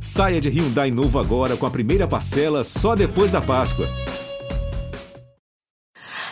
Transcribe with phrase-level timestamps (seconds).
[0.00, 3.86] Saia de Hyundai novo agora com a primeira parcela só depois da Páscoa.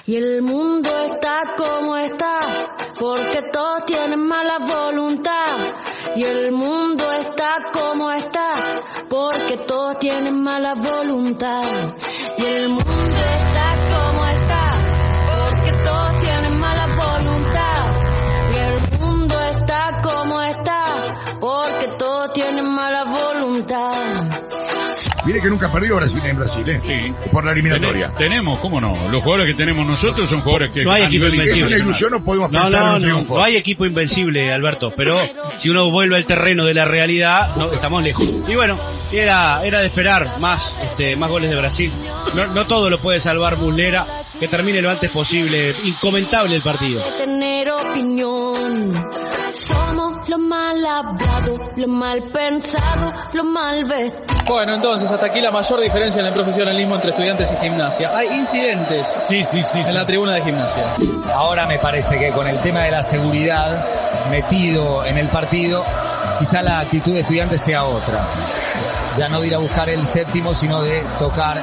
[0.06, 5.74] Y el mundo está como está, porque todos tienen mala voluntad.
[6.14, 8.52] Y el mundo está como está,
[9.08, 11.94] porque todos tienen mala voluntad.
[12.36, 12.93] Y el mundo
[25.26, 26.80] Y que nunca perdió Brasil en Brasil, ¿eh?
[26.82, 27.14] Sí.
[27.30, 28.08] Por la eliminatoria.
[28.14, 28.92] Tene- tenemos, ¿cómo no?
[29.12, 31.58] Los jugadores que tenemos nosotros son jugadores que No hay a equipo nivel Es una
[31.60, 31.84] invencible.
[31.84, 33.38] ilusión, no podemos No, pensar en un no, triunfo.
[33.38, 35.18] no hay equipo invencible, Alberto, pero
[35.62, 38.26] si uno vuelve al terreno de la realidad, no, estamos lejos.
[38.48, 38.76] Y bueno,
[39.12, 41.92] era, era de esperar más, este, más goles de Brasil.
[42.34, 44.04] No, no todo lo puede salvar Muslera,
[44.40, 45.74] que termine lo antes posible.
[45.84, 47.00] Incomentable el partido.
[47.18, 48.92] tener opinión.
[49.50, 54.24] Somos los mal hablados, los mal pensados, los mal vestidos.
[54.48, 58.10] Bueno, entonces, hasta aquí la mayor diferencia en el profesionalismo entre estudiantes y gimnasia.
[58.16, 59.80] Hay incidentes Sí, sí, sí.
[59.80, 60.84] en la tribuna de gimnasia.
[61.34, 63.84] Ahora me parece que con el tema de la seguridad
[64.30, 65.84] metido en el partido,
[66.38, 68.26] quizá la actitud de estudiantes sea otra.
[69.16, 71.60] Ya no de ir a buscar el séptimo, sino de tocar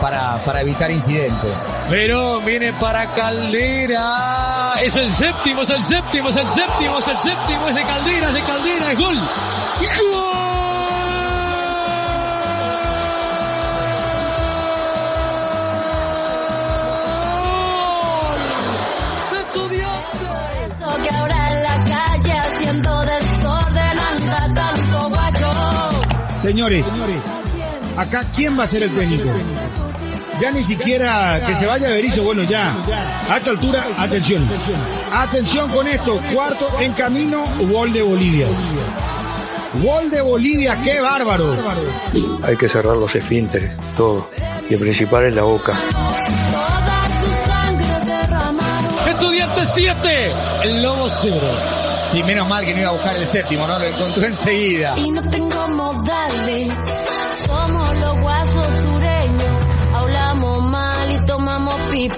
[0.00, 1.68] para, para evitar incidentes.
[1.88, 4.74] Pero viene para Caldera.
[4.82, 8.28] Es el séptimo, es el séptimo, es el séptimo, es el séptimo, es de Caldera,
[8.28, 9.18] es de Caldera, es gol.
[9.82, 11.07] Eso
[26.48, 26.86] Señores,
[27.94, 29.28] acá ¿quién va a ser el técnico?
[30.40, 32.74] Ya ni siquiera que se vaya Berizzo, bueno ya.
[33.28, 34.48] A esta altura, atención.
[35.12, 38.46] Atención con esto, cuarto en camino, gol de Bolivia.
[39.74, 41.54] Gol de Bolivia, qué bárbaro.
[42.42, 44.30] Hay que cerrar los esfínteres, todo.
[44.70, 45.78] Y el principal es la boca.
[49.06, 50.30] Estudiantes 7,
[50.64, 51.36] el Lobo 0.
[52.10, 53.78] Sí, menos mal que no iba a buscar el séptimo, ¿no?
[53.78, 54.94] Lo encontró enseguida.
[54.96, 55.67] Y no tengo
[56.08, 56.72] modales.
[57.46, 59.44] Somos los guasos sureños.
[59.94, 62.16] Hablamos mal y tomamos pipe.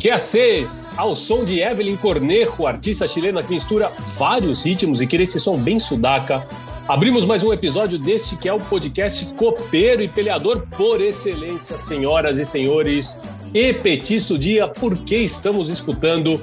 [0.00, 0.90] Que haces?
[0.96, 5.56] Ao som de Evelyn Cornejo, artista chilena que mistura vários ritmos e que esse som
[5.56, 6.46] bem sudaca.
[6.88, 12.38] Abrimos mais um episódio deste que é o podcast copeiro e peleador por excelência, senhoras
[12.38, 13.20] e senhores.
[13.54, 16.40] E petiço dia, porque estamos escutando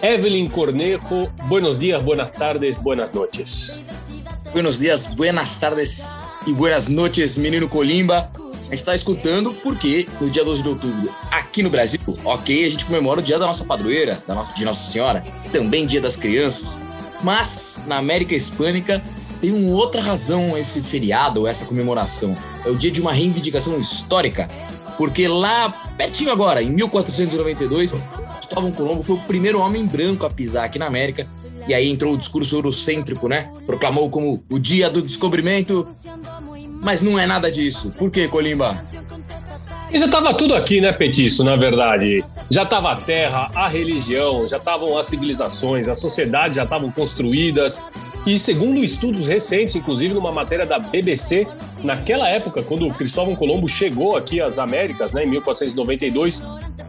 [0.00, 1.28] Evelyn Cornejo.
[1.48, 3.82] Buenos dias, buenas tardes, buenas noches.
[4.54, 6.16] Buenos dias, buenas tardes
[6.46, 8.30] e buenas noches, menino Colimba.
[8.36, 12.70] A gente está escutando porque no dia 12 de outubro, aqui no Brasil, ok, a
[12.70, 16.16] gente comemora o dia da nossa padroeira, da nossa, de Nossa Senhora, também dia das
[16.16, 16.78] crianças.
[17.20, 19.02] Mas na América Hispânica
[19.40, 22.36] tem uma outra razão esse feriado ou essa comemoração.
[22.64, 24.48] É o dia de uma reivindicação histórica,
[24.96, 27.96] porque lá, pertinho agora, em 1492,
[28.36, 31.26] Cristóvão Colombo foi o primeiro homem branco a pisar aqui na América.
[31.66, 33.50] E aí entrou o discurso eurocêntrico, né?
[33.66, 35.86] Proclamou como o dia do descobrimento.
[36.80, 37.90] Mas não é nada disso.
[37.96, 38.84] Por quê, Colimba?
[39.90, 42.24] E já estava tudo aqui, né, Petiço, na verdade.
[42.50, 47.82] Já estava a terra, a religião, já estavam as civilizações, as sociedades já estavam construídas.
[48.26, 51.46] E segundo estudos recentes, inclusive numa matéria da BBC,
[51.82, 56.42] naquela época, quando Cristóvão Colombo chegou aqui às Américas, né, em 1492,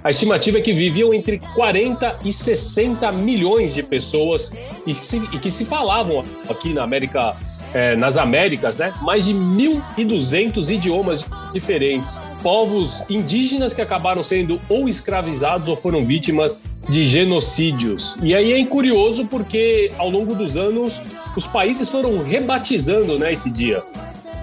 [0.05, 4.53] a estimativa é que viviam entre 40 e 60 milhões de pessoas
[4.85, 7.35] e, se- e que se falavam aqui na América,
[7.73, 12.21] eh, nas Américas, né, mais de 1.200 idiomas diferentes.
[12.43, 18.17] Povos indígenas que acabaram sendo ou escravizados ou foram vítimas de genocídios.
[18.22, 21.01] E aí é curioso porque ao longo dos anos
[21.35, 23.81] os países foram rebatizando né, esse dia.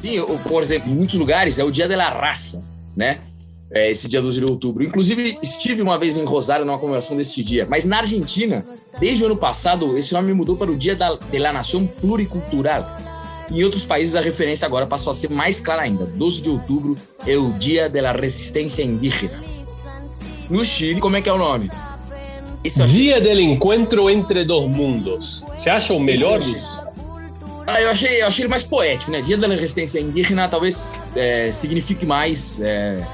[0.01, 0.17] Sim,
[0.49, 3.21] por exemplo, em muitos lugares é o dia da raça, né?
[3.75, 4.85] É, esse dia 12 de outubro.
[4.85, 7.67] Inclusive, estive uma vez em Rosário numa comemoração desse dia.
[7.71, 8.67] Mas na Argentina,
[9.01, 12.87] desde o ano passado, esse nome mudou para o Dia da, de la Nación Pluricultural.
[13.51, 16.05] Em outros países, a referência agora passou a ser mais clara ainda.
[16.05, 16.97] 12 de outubro
[17.27, 19.43] é o Dia de la Resistência Indígena.
[20.51, 21.71] No Chile, como é que é o nome?
[22.65, 25.45] Achei- Dia del Encuentro entre dos Mundos.
[25.57, 26.87] Você acha o melhor dos?
[27.67, 29.23] Ah, eu achei, eu achei ele mais poético, né?
[29.23, 33.05] Dia da Resistência Indígena talvez é, signifique mais, é,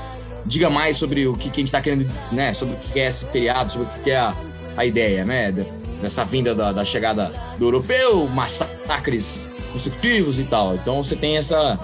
[0.48, 2.54] diga mais sobre o que, que a gente está querendo, né?
[2.54, 4.34] Sobre o que é esse feriado, sobre o que é a,
[4.76, 5.52] a ideia, né?
[6.00, 10.74] Dessa vinda da, da chegada do europeu, massacres consecutivos e tal.
[10.74, 11.78] Então você tem essa.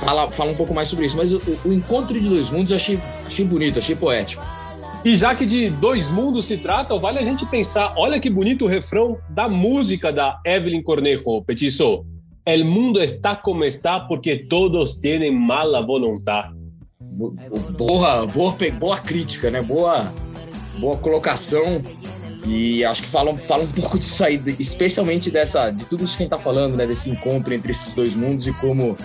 [0.00, 1.16] Fala, fala um pouco mais sobre isso.
[1.16, 4.44] Mas o, o encontro de dois mundos eu achei, achei bonito, achei poético.
[5.04, 8.66] E já que de dois mundos se trata, vale a gente pensar, olha que bonito
[8.66, 12.06] o refrão da música da Evelyn Cornejo, Petiço.
[12.44, 16.61] El mundo está como está porque todos têm mala vontade.
[17.12, 19.60] Boa, boa, boa crítica, né?
[19.60, 20.12] Boa,
[20.78, 21.82] boa colocação.
[22.46, 26.22] E acho que fala, fala um pouco disso aí, especialmente dessa, de tudo isso que
[26.22, 26.86] a gente tá falando, né?
[26.86, 28.96] Desse encontro entre esses dois mundos e como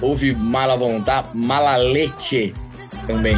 [0.00, 2.54] houve mala vontade, mala leche
[3.06, 3.34] também.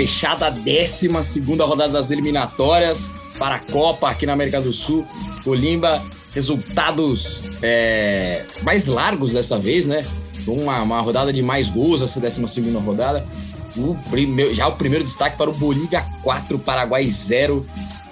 [0.00, 1.10] Fechada a 12
[1.60, 5.06] rodada das eliminatórias para a Copa aqui na América do Sul.
[5.44, 6.02] Colimba,
[6.32, 10.10] resultados é, mais largos dessa vez, né?
[10.46, 13.26] Uma, uma rodada de mais gols essa 12 rodada.
[13.76, 17.66] O primeiro, já o primeiro destaque para o Bolívia 4, Paraguai 0.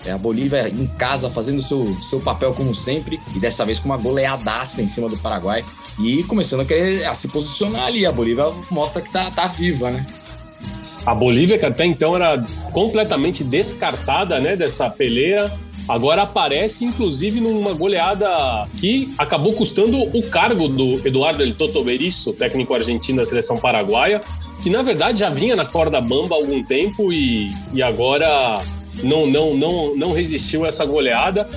[0.05, 3.89] É a Bolívia em casa fazendo seu, seu papel como sempre e dessa vez com
[3.89, 5.65] uma goleadaça em cima do Paraguai
[5.99, 8.05] e começando a querer a se posicionar ali.
[8.05, 10.07] A Bolívia mostra que tá, tá viva, né?
[11.07, 15.51] A Bolívia, que até então era completamente descartada né, dessa peleia,
[15.89, 22.35] agora aparece inclusive numa goleada que acabou custando o cargo do Eduardo El Toto Berizzo,
[22.35, 24.21] técnico argentino da seleção paraguaia,
[24.63, 28.67] que na verdade já vinha na corda bamba há algum tempo e, e agora
[29.03, 31.49] não, não, não, não resistiu a essa goleada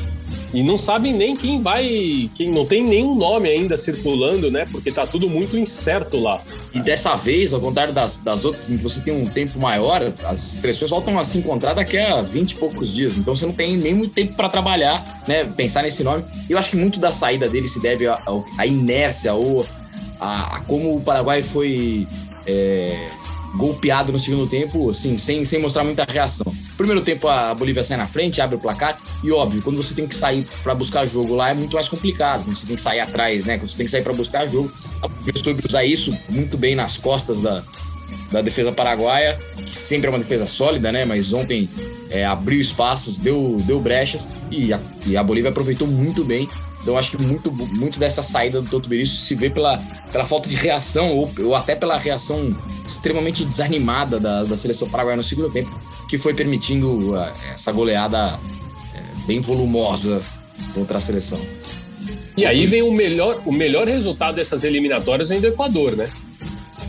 [0.53, 4.65] e não sabem nem quem vai, quem não tem nenhum nome ainda circulando, né?
[4.69, 6.43] Porque tá tudo muito incerto lá.
[6.73, 10.13] E dessa vez, ao contrário das, das outras, em que você tem um tempo maior,
[10.23, 13.17] as seleções voltam a se encontrar daqui a 20 e poucos dias.
[13.17, 15.45] Então você não tem nem muito tempo para trabalhar, né?
[15.45, 16.25] Pensar nesse nome.
[16.49, 19.65] Eu acho que muito da saída dele se deve à inércia ou
[20.19, 22.07] a, a, como o Paraguai foi.
[22.45, 23.09] É,
[23.55, 26.53] golpeado no segundo tempo, assim, sem, sem mostrar muita reação.
[26.81, 30.07] Primeiro tempo a Bolívia sai na frente, abre o placar, e óbvio, quando você tem
[30.07, 32.99] que sair para buscar jogo lá é muito mais complicado, quando você tem que sair
[32.99, 33.59] atrás, né?
[33.59, 34.71] Quando você tem que sair para buscar jogo.
[35.03, 37.63] A Bolívia soube usar isso muito bem nas costas da,
[38.31, 41.05] da defesa paraguaia, que sempre é uma defesa sólida, né?
[41.05, 41.69] Mas ontem
[42.09, 46.49] é, abriu espaços, deu, deu brechas e a, e a Bolívia aproveitou muito bem
[46.81, 49.77] então, acho que muito, muito dessa saída do Toto Berizzo se vê pela,
[50.11, 55.15] pela falta de reação ou, ou até pela reação extremamente desanimada da, da seleção paraguaia
[55.15, 55.69] no segundo tempo,
[56.11, 57.19] que foi permitindo uh,
[57.53, 60.21] essa goleada uh, bem volumosa
[60.73, 61.39] contra a seleção.
[62.35, 66.11] E aí vem o melhor, o melhor resultado dessas eliminatórias vem do Equador, né?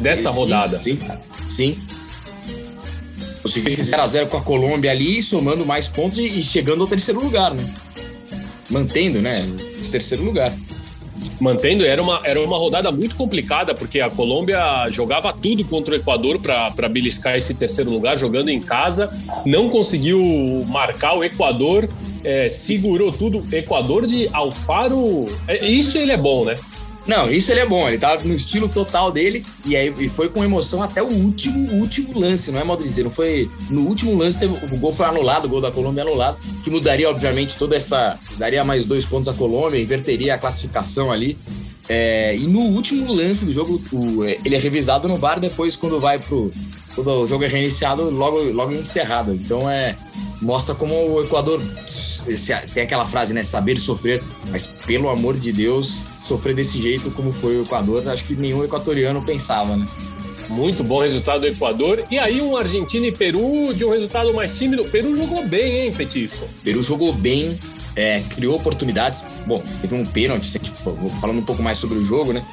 [0.01, 0.81] Dessa sim, rodada.
[0.81, 0.99] Sim,
[1.49, 1.79] sim.
[3.43, 7.21] Conseguiu esse 0x0 com a Colômbia ali, somando mais pontos e, e chegando ao terceiro
[7.21, 7.73] lugar, né?
[8.69, 9.31] Mantendo, né?
[9.79, 10.53] esse terceiro lugar.
[11.41, 15.97] Mantendo, era uma, era uma rodada muito complicada, porque a Colômbia jogava tudo contra o
[15.97, 19.13] Equador para beliscar esse terceiro lugar, jogando em casa,
[19.45, 21.89] não conseguiu marcar o Equador,
[22.25, 23.45] é, segurou tudo.
[23.55, 26.59] Equador de Alfaro, é, isso ele é bom, né?
[27.07, 30.29] Não, isso ele é bom, ele tá no estilo total dele e aí e foi
[30.29, 33.83] com emoção até o último último lance, não é modo de dizer, não foi no
[33.89, 37.59] último lance teve, o gol foi anulado, o gol da Colômbia anulado, que mudaria obviamente
[37.59, 41.37] toda essa, daria mais dois pontos à Colômbia, inverteria a classificação ali.
[41.89, 46.01] É, e no último lance do jogo, o, ele é revisado no VAR depois quando
[46.01, 46.53] vai pro
[46.95, 49.35] quando o jogo é reiniciado, logo logo é encerrado.
[49.35, 49.97] Então é
[50.43, 51.65] mostra como o Equador
[52.75, 53.45] tem aquela frase, né?
[53.45, 58.25] Saber sofrer, mas pelo amor de Deus, sofrer desse jeito como foi o Equador, acho
[58.25, 59.87] que nenhum equatoriano pensava, né?
[60.49, 62.05] Muito bom resultado do Equador.
[62.11, 64.85] E aí, um Argentina e Peru de um resultado mais tímido.
[64.91, 66.47] Peru jogou bem, hein, Petiço?
[66.65, 67.59] Peru jogou bem,
[67.95, 69.25] é, criou oportunidades.
[69.47, 70.61] Bom, teve um pênalti,
[71.21, 72.45] falando um pouco mais sobre o jogo, né?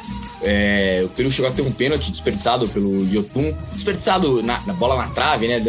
[0.42, 4.96] É, o Peru chegou a ter um pênalti desperdiçado pelo Yotun, desperdiçado na, na bola
[4.96, 5.60] na trave, né?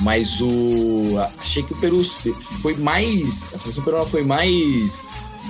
[0.00, 1.16] Mas o.
[1.38, 2.02] Achei que o Peru
[2.58, 3.52] foi mais.
[3.54, 5.00] A seleção peruana foi mais.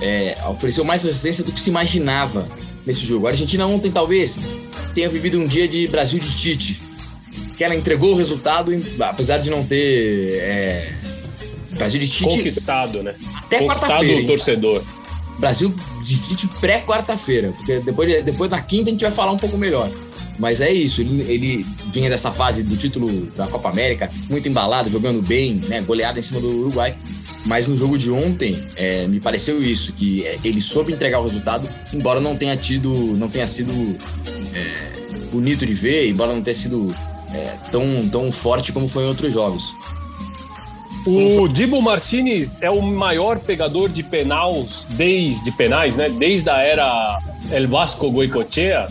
[0.01, 2.47] É, ofereceu mais resistência do que se imaginava
[2.85, 3.27] nesse jogo.
[3.27, 4.39] A Argentina ontem talvez
[4.95, 6.81] tenha vivido um dia de Brasil de Tite.
[7.55, 10.39] Que ela entregou o resultado, apesar de não ter.
[10.39, 10.93] É,
[11.71, 12.37] Brasil de Tite.
[12.37, 13.15] Conquistado, né?
[13.35, 14.83] Até Conquistado o torcedor.
[15.37, 17.53] Brasil de Tite pré-quarta-feira.
[17.55, 19.91] Porque depois, depois na quinta a gente vai falar um pouco melhor.
[20.39, 24.89] Mas é isso, ele, ele vinha dessa fase do título da Copa América, muito embalado,
[24.89, 25.83] jogando bem, né,
[26.17, 26.95] em cima do Uruguai.
[27.45, 31.23] Mas no jogo de ontem, é, me pareceu isso, que é, ele soube entregar o
[31.23, 33.97] resultado, embora não tenha tido, não tenha sido
[34.53, 36.95] é, bonito de ver, embora não tenha sido
[37.33, 39.75] é, tão, tão forte como foi em outros jogos.
[41.05, 46.09] O Dibo Martinez é o maior pegador de penais desde penais, né?
[46.09, 47.19] Desde a era
[47.51, 48.89] El Vasco Goicochea.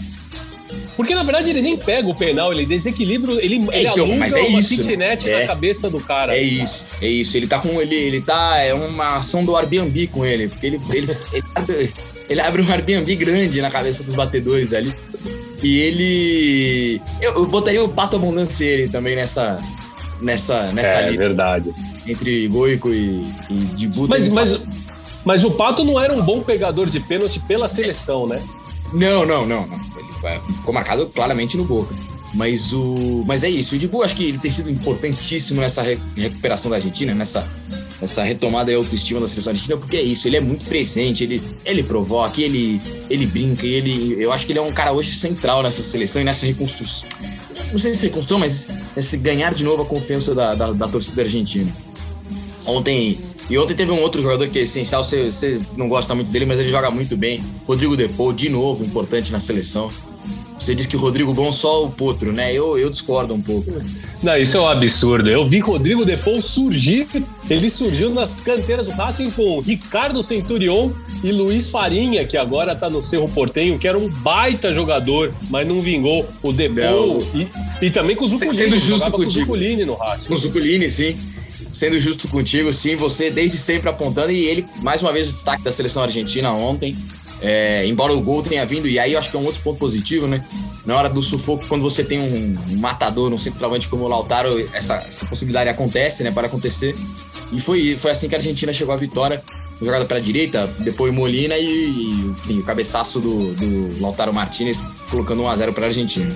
[0.98, 4.34] Porque na verdade ele nem pega o penal, ele desequilibra, ele, ele então, aluga mas
[4.34, 5.32] é uma isso, kitnet né?
[5.36, 5.46] na É.
[5.46, 6.36] cabeça do cara.
[6.36, 7.36] É isso, é isso.
[7.36, 10.80] Ele tá com ele, ele tá é uma ação do Airbnb com ele, porque ele
[10.92, 11.94] ele, ele, abre,
[12.28, 14.92] ele abre um Airbnb grande na cabeça dos batedores ali.
[15.62, 19.60] E ele eu, eu botaria o Pato Abundancieri também nessa
[20.20, 21.72] nessa nessa É lista verdade.
[22.08, 24.08] entre Goico e, e Dibu.
[24.08, 24.66] Mas, mas,
[25.24, 28.42] mas o Pato não era um bom pegador de pênalti pela seleção, né?
[28.92, 29.64] Não, não, não.
[29.64, 31.94] Ele ficou marcado claramente no Boca.
[32.34, 33.74] Mas o, mas é isso.
[33.74, 37.50] O Dibu acho que ele tem sido importantíssimo nessa re- recuperação da Argentina, nessa,
[37.98, 40.28] nessa retomada e autoestima da seleção argentina, porque é isso.
[40.28, 44.58] Ele é muito presente, ele, ele provoca, ele, ele brinca, ele, eu acho que ele
[44.58, 47.08] é um cara hoje central nessa seleção e nessa reconstrução.
[47.72, 51.22] Não sei se reconstrução, mas esse ganhar de novo a confiança da, da, da torcida
[51.22, 51.74] argentina.
[52.66, 56.30] Ontem e ontem teve um outro jogador que é essencial, você, você não gosta muito
[56.30, 57.44] dele, mas ele joga muito bem.
[57.66, 59.90] Rodrigo Depou, de novo, importante na seleção.
[60.58, 62.52] Você diz que o Rodrigo bom só o Potro, né?
[62.52, 63.70] Eu, eu discordo um pouco.
[64.22, 65.30] Não, isso é um absurdo.
[65.30, 67.06] Eu vi Rodrigo Depou surgir,
[67.48, 70.90] ele surgiu nas canteiras do Racing com Ricardo Centurion
[71.22, 75.66] e Luiz Farinha, que agora tá no Cerro Portenho, que era um baita jogador, mas
[75.66, 76.26] não vingou.
[76.42, 78.56] O Depou e, e também com o Zuculini.
[78.56, 79.30] Sendo justo com o.
[79.30, 80.28] Zuculini no Racing.
[80.28, 81.16] Com o Zuculini, sim.
[81.72, 85.62] Sendo justo contigo, sim, você desde sempre apontando, e ele, mais uma vez, o destaque
[85.62, 86.96] da seleção argentina ontem.
[87.40, 89.78] É, embora o gol tenha vindo, e aí eu acho que é um outro ponto
[89.78, 90.44] positivo, né?
[90.84, 95.04] Na hora do sufoco, quando você tem um, matador, um centroavante como o Lautaro, essa,
[95.06, 96.30] essa possibilidade acontece, né?
[96.32, 96.96] Para acontecer.
[97.52, 99.42] E foi, foi assim que a Argentina chegou à vitória.
[99.80, 105.72] Jogada pela direita, depois Molina e, enfim, o cabeçaço do, do Lautaro Martinez, colocando 1x0
[105.72, 106.34] para a Argentina.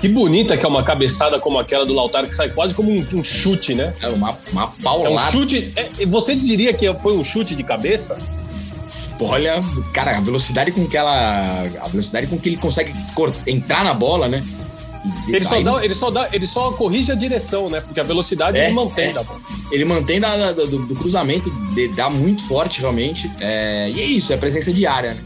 [0.00, 3.06] Que bonita que é uma cabeçada como aquela do Lautaro, que sai quase como um,
[3.14, 3.94] um chute, né?
[4.00, 5.30] É uma, uma É um paulada.
[5.32, 5.72] chute.
[5.76, 8.20] é- você diria que foi um chute de cabeça?
[9.20, 9.62] Olha,
[9.92, 11.64] cara, a velocidade com que ela.
[11.80, 12.94] A velocidade com que ele consegue
[13.46, 14.42] entrar na bola, né?
[15.28, 17.80] Ele só, dá, ele, só dá, ele só corrige a direção, né?
[17.80, 19.12] Porque a velocidade É, ele mantém é.
[19.12, 19.40] da bola.
[19.70, 23.30] Ele mantém da, da- do, do cruzamento, de- dá muito forte, realmente.
[23.40, 25.20] É, e é isso, é presença diária, né?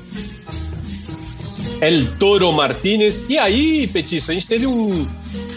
[1.82, 3.26] El Toro Martinez.
[3.28, 5.04] E aí, Petiço, a gente teve um,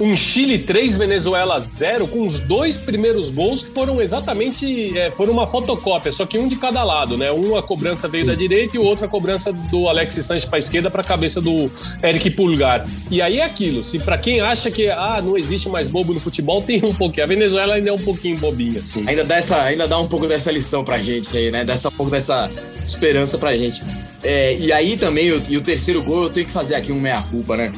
[0.01, 4.97] um Chile 3, Venezuela 0, com os dois primeiros gols que foram exatamente.
[4.97, 7.31] é, foram uma fotocópia, só que um de cada lado, né?
[7.31, 10.57] Um a cobrança veio da direita e o outro a cobrança do Alexis Sanches para
[10.57, 11.69] a esquerda para a cabeça do
[12.03, 12.89] Eric Pulgar.
[13.11, 16.19] E aí é aquilo, se para quem acha que ah, não existe mais bobo no
[16.19, 17.23] futebol, tem um pouquinho.
[17.23, 19.07] A Venezuela ainda é um pouquinho bobinha, assim.
[19.07, 21.63] Ainda dá, essa, ainda dá um pouco dessa lição pra gente aí, né?
[21.63, 22.49] Dessa um pouco dessa
[22.83, 23.83] esperança pra gente.
[24.27, 26.99] É, e aí também, o, e o terceiro gol, eu tenho que fazer aqui um
[26.99, 27.71] meia-culpa, né?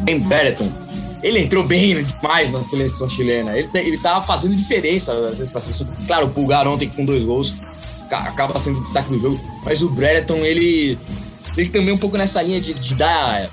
[0.00, 0.72] Ben Brereton.
[1.22, 3.56] Ele entrou bem demais na seleção chilena.
[3.56, 5.86] Ele, ele tá fazendo diferença, às vezes, pra seleção.
[6.06, 7.54] Claro, o Pulgar ontem com dois gols
[8.08, 9.38] ca- acaba sendo o destaque do jogo.
[9.64, 10.98] Mas o Brereton, ele,
[11.56, 13.50] ele também um pouco nessa linha de, de dar,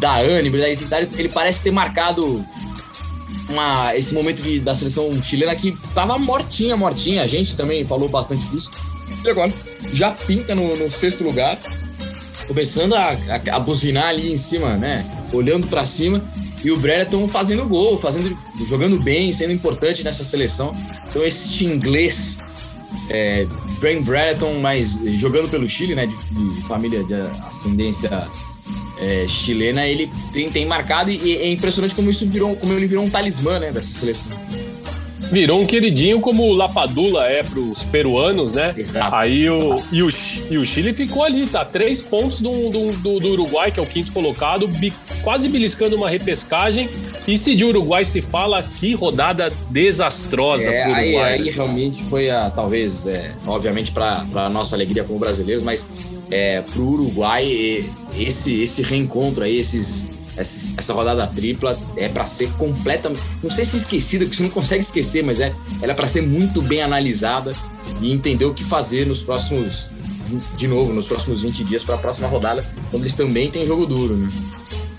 [0.00, 1.08] dar ânimo, identidade.
[1.16, 2.44] Ele parece ter marcado
[3.48, 7.22] uma, esse momento de- da seleção chilena que tava mortinha, mortinha.
[7.22, 8.70] A gente também falou bastante disso.
[9.24, 9.52] E agora
[9.92, 11.60] já pinta no, no sexto lugar,
[12.46, 15.06] começando a, a, a buzinar ali em cima, né?
[15.32, 16.22] Olhando pra cima.
[16.62, 18.36] E o Brereton fazendo gol, fazendo,
[18.66, 20.76] jogando bem, sendo importante nessa seleção.
[21.08, 22.38] Então esse inglês,
[23.08, 23.46] é,
[23.80, 26.06] Ben Brereton, mas jogando pelo Chile, né?
[26.06, 27.14] De, de família de
[27.46, 28.28] ascendência
[29.00, 33.04] é, chilena, ele tem, tem marcado e é impressionante como isso virou, como ele virou
[33.04, 34.32] um talismã, né, dessa seleção.
[35.30, 38.74] Virou um queridinho como o Lapadula é pros peruanos, né?
[38.76, 39.14] Exato.
[39.14, 40.08] Aí o, e, o,
[40.50, 41.64] e o Chile ficou ali, tá?
[41.64, 46.10] Três pontos do, do, do- Uruguai, que é o quinto colocado, bi- quase beliscando uma
[46.10, 46.90] repescagem.
[47.28, 51.32] E se de Uruguai se fala, que rodada desastrosa É, pro aí, Uruguai.
[51.34, 55.86] aí realmente foi, a, talvez, é, obviamente, para nossa alegria como brasileiros, mas
[56.30, 62.24] é, para o Uruguai, esse, esse reencontro aí, esses, esses- essa rodada tripla, é para
[62.26, 63.22] ser completamente.
[63.42, 66.22] Não sei se esquecida, porque você não consegue esquecer, mas é, ela é para ser
[66.22, 67.52] muito bem analisada
[68.00, 69.90] e entender o que fazer nos próximos.
[70.56, 73.84] De novo, nos próximos 20 dias para a próxima rodada, quando eles também têm jogo
[73.84, 74.30] duro, né?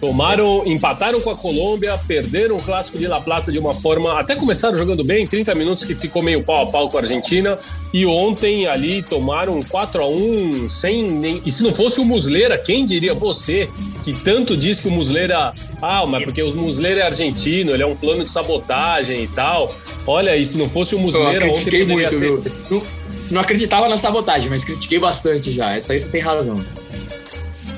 [0.01, 4.19] Tomaram, empataram com a Colômbia, perderam o clássico de La Plata de uma forma.
[4.19, 7.59] Até começaram jogando bem, 30 minutos que ficou meio pau a pau com a Argentina.
[7.93, 11.39] E ontem ali tomaram 4 a 1 sem nem.
[11.45, 13.69] E se não fosse o Musleira, quem diria você,
[14.03, 15.53] que tanto diz que o Musleira.
[15.81, 19.75] Ah, mas porque o Musleira é argentino, ele é um plano de sabotagem e tal.
[20.05, 22.51] Olha, e se não fosse o Musleira, Eu ontem poderia muito, ser.
[22.69, 22.83] Não,
[23.31, 25.75] não acreditava na sabotagem, mas critiquei bastante já.
[25.75, 26.63] Essa aí você tem razão.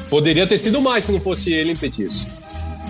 [0.10, 2.30] Poderia ter sido mais se não fosse ele em petiço.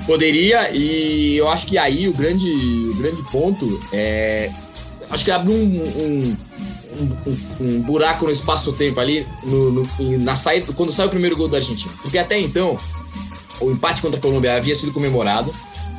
[0.06, 4.52] Poderia, e eu acho que aí o grande, o grande ponto é.
[5.10, 6.38] Acho que abre um, um,
[6.98, 9.88] um, um- um buraco no espaço-tempo ali, no, no-
[10.20, 11.94] na saída, quando sai o primeiro gol da Argentina.
[12.02, 12.78] Porque até então,
[13.64, 15.54] o empate contra a Colômbia havia sido comemorado,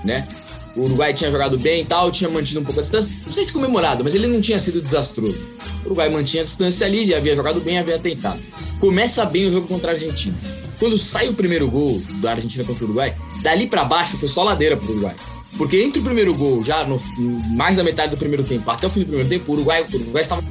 [0.05, 0.29] né?
[0.77, 3.17] O Uruguai tinha jogado bem e tal, tinha mantido um pouco a distância.
[3.25, 5.45] Não sei se comemorado, mas ele não tinha sido desastroso.
[5.83, 8.43] O Uruguai mantinha a distância ali, já havia jogado bem, havia tentado.
[8.81, 10.37] Começa bem o jogo contra a Argentina.
[10.79, 14.43] Quando sai o primeiro gol da Argentina contra o Uruguai, dali pra baixo foi só
[14.43, 15.15] ladeira pro Uruguai.
[15.57, 16.97] Porque entre o primeiro gol, já no,
[17.55, 19.97] mais da metade do primeiro tempo, até o fim do primeiro tempo, o Uruguai, o
[19.97, 20.43] Uruguai estava.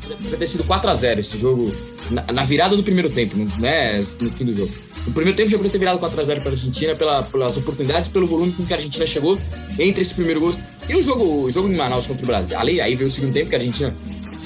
[0.00, 1.74] Poderia ter sido 4x0 esse jogo,
[2.10, 4.72] na, na virada do primeiro tempo, não é no fim do jogo.
[5.08, 8.26] No primeiro tempo já poderia ter virado 4x0 para a Argentina pela, pelas oportunidades, pelo
[8.26, 9.38] volume com que a Argentina chegou
[9.78, 10.52] entre esse primeiro gol.
[10.86, 12.58] E o jogo, o jogo em Manaus contra o Brasil.
[12.58, 13.96] Ali, aí veio o segundo tempo que a Argentina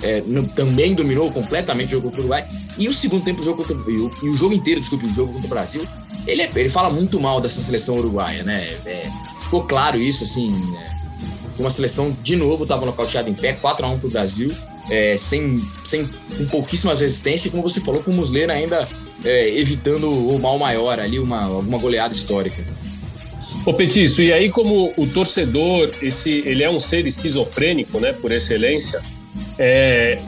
[0.02, 2.48] é, não- também dominou completamente o jogo contra o Uruguai.
[2.78, 5.12] E o segundo tempo, o jogo contra, e, o, e o jogo inteiro, desculpe, o
[5.14, 5.86] jogo contra o Brasil,
[6.26, 8.62] ele, é- ele fala muito mal dessa seleção uruguaia, né?
[8.86, 9.08] É,
[9.40, 10.90] ficou claro isso, assim, né?
[11.58, 14.56] uma seleção, de novo, estava nocauteada em pé, 4x1 pro Brasil,
[14.90, 18.88] é, sem, sem, com pouquíssima resistência, e como você falou, com o Muslera ainda
[19.24, 22.64] é, evitando o mal maior ali, uma, alguma goleada histórica.
[23.64, 28.32] Ô Petiço, e aí como o torcedor, esse, ele é um ser esquizofrênico, né, por
[28.32, 29.02] excelência,
[29.58, 30.20] é,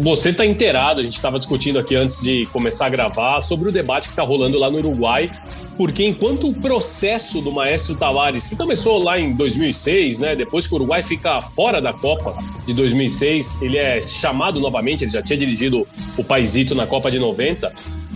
[0.00, 3.72] você está inteirado, a gente estava discutindo aqui antes de começar a gravar, sobre o
[3.72, 5.30] debate que está rolando lá no Uruguai,
[5.76, 10.72] porque enquanto o processo do Maestro Tavares, que começou lá em 2006, né, depois que
[10.74, 12.36] o Uruguai fica fora da Copa
[12.66, 15.86] de 2006, ele é chamado novamente, ele já tinha dirigido
[16.16, 17.72] o Paisito na Copa de 90,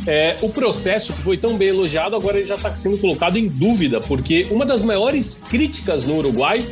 [0.08, 3.46] é, o processo que foi tão bem elogiado, agora ele já está sendo colocado em
[3.46, 6.66] dúvida, porque uma das maiores críticas no Uruguai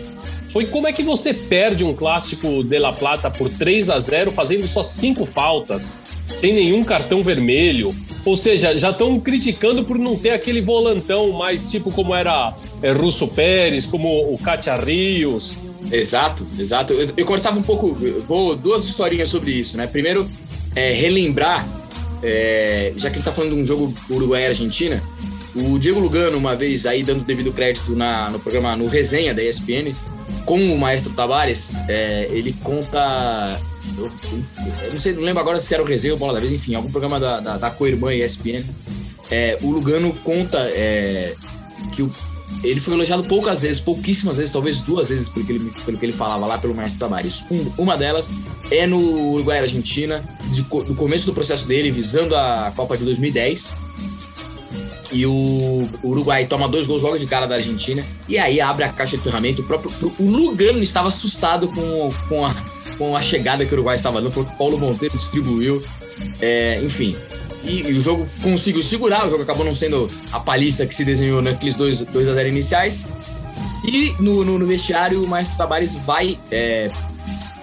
[0.49, 4.33] foi como é que você perde um clássico de La Plata por 3 a 0
[4.33, 7.95] fazendo só cinco faltas, sem nenhum cartão vermelho.
[8.25, 12.91] Ou seja, já estão criticando por não ter aquele volantão mais tipo como era é,
[12.93, 15.61] Russo Pérez, como o Katia Rios.
[15.93, 16.95] Exato, exato.
[16.95, 17.95] Eu, eu conversava um pouco,
[18.27, 19.87] vou duas historinhas sobre isso, né?
[19.87, 20.27] Primeiro,
[20.75, 21.76] é, relembrar,
[22.23, 25.03] é, já que a gente tá falando de um jogo Uruguai e Argentina,
[25.55, 29.43] o Diego Lugano, uma vez aí dando devido crédito na, no programa, no Resenha da
[29.43, 29.95] ESPN,
[30.45, 33.61] com o Maestro Tavares, é, ele conta.
[33.97, 34.11] Eu,
[34.85, 36.75] eu não sei, não lembro agora se era o Resenha ou Bola da Vez, enfim,
[36.75, 38.67] algum programa da, da, da co-irmã ESPN.
[39.31, 41.35] É, o Lugano conta é,
[41.93, 42.13] que o,
[42.63, 46.05] ele foi elogiado poucas vezes, pouquíssimas vezes, talvez duas vezes, pelo que ele, pelo que
[46.05, 47.45] ele falava lá pelo Maestro Tavares.
[47.51, 48.31] Um, uma delas
[48.71, 48.99] é no
[49.33, 50.25] Uruguai e Argentina,
[50.87, 53.75] do começo do processo dele, visando a Copa de 2010.
[55.13, 58.07] E o Uruguai toma dois gols logo de cara da Argentina.
[58.29, 59.63] E aí abre a caixa de ferramenta.
[59.63, 62.55] O próprio o Lugano estava assustado com, com, a,
[62.99, 64.33] com a chegada que o Uruguai estava dando.
[64.33, 65.83] Falou que o Paulo Monteiro distribuiu.
[66.41, 67.17] É, enfim.
[67.63, 69.27] E, e o jogo conseguiu segurar.
[69.27, 72.49] O jogo acabou não sendo a paliça que se desenhou naqueles 2 dois a 0
[72.49, 73.01] iniciais.
[73.85, 76.91] E no, no, no vestiário, o Maestro Tabares vai é,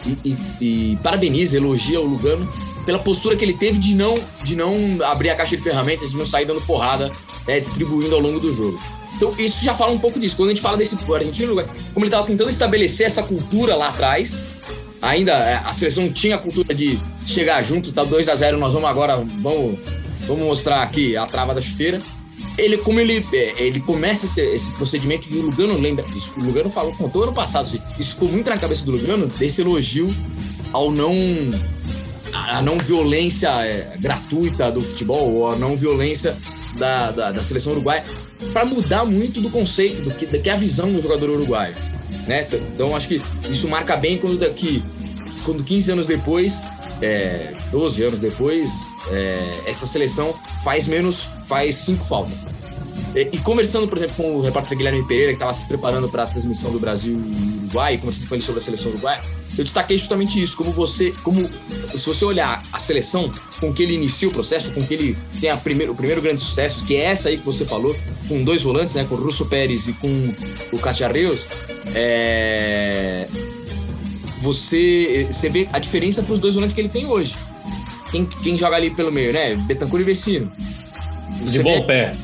[0.06, 2.52] e, e- e parabeniza, elogia o Lugano
[2.86, 4.13] pela postura que ele teve de não,
[4.44, 7.10] de não abrir a caixa de ferramentas, de não sair dando porrada,
[7.48, 8.78] né, distribuindo ao longo do jogo.
[9.16, 10.36] Então, isso já fala um pouco disso.
[10.36, 11.56] Quando a gente fala desse argentino,
[11.94, 14.50] como ele estava tentando estabelecer essa cultura lá atrás,
[15.02, 18.74] ainda é, a seleção tinha a cultura de chegar junto, tá 2 a 0 nós
[18.74, 19.80] vamos agora, vamos,
[20.28, 22.02] vamos mostrar aqui a trava da chuteira.
[22.58, 26.44] Ele, como ele, é, ele começa esse, esse procedimento e o Lugano lembra, isso, o
[26.44, 30.10] Lugano falou, contou ano passado, isso, isso ficou muito na cabeça do Lugano, desse elogio
[30.72, 31.13] ao não
[32.32, 36.38] a não violência é, gratuita do futebol ou a não violência
[36.78, 38.06] da, da, da seleção uruguaia
[38.52, 41.76] para mudar muito do conceito do que, do que é a visão do jogador uruguaio
[42.28, 42.48] né?
[42.74, 44.84] Então acho que isso marca bem quando daqui
[45.46, 46.62] quando 15 anos depois
[47.02, 48.69] é, 12 anos depois
[49.09, 50.33] é, essa seleção
[50.63, 52.45] faz menos faz cinco faltas
[53.15, 56.23] e, e conversando, por exemplo, com o repórter Guilherme Pereira, que estava se preparando para
[56.23, 59.21] a transmissão do Brasil e Uruguai, conversando com ele sobre a seleção uruguaia,
[59.55, 61.47] eu destaquei justamente isso, como você, como
[61.95, 65.51] se você olhar a seleção com que ele inicia o processo, com que ele tem
[65.51, 67.95] a primeiro, o primeiro grande sucesso, que é essa aí que você falou,
[68.27, 70.33] com dois volantes, né, com o Russo Pérez e com
[70.71, 71.47] o Cacharreus,
[71.93, 73.27] é...
[74.39, 77.36] você, você vê a diferença para os dois volantes que ele tem hoje.
[78.13, 79.56] Quem, quem joga ali pelo meio, né?
[79.56, 80.52] Betancourt e Vecino.
[81.41, 82.15] De bom pé.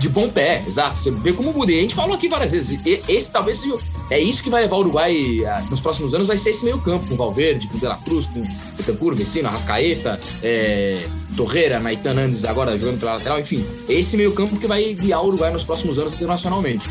[0.00, 0.98] de bom pé, exato.
[0.98, 1.70] Você vê como muda.
[1.70, 2.80] E a gente falou aqui várias vezes.
[2.84, 3.78] Esse talvez seja.
[4.10, 5.16] É isso que vai levar o Uruguai
[5.70, 8.44] nos próximos anos, vai ser esse meio campo, com Valverde, com De La Cruz, com
[8.76, 13.64] Betancourt, Vecino, Arrascaeta, é, Torreira, Naitan Andes agora jogando pela lateral, enfim.
[13.88, 16.86] Esse meio campo que vai guiar o Uruguai nos próximos anos internacionalmente.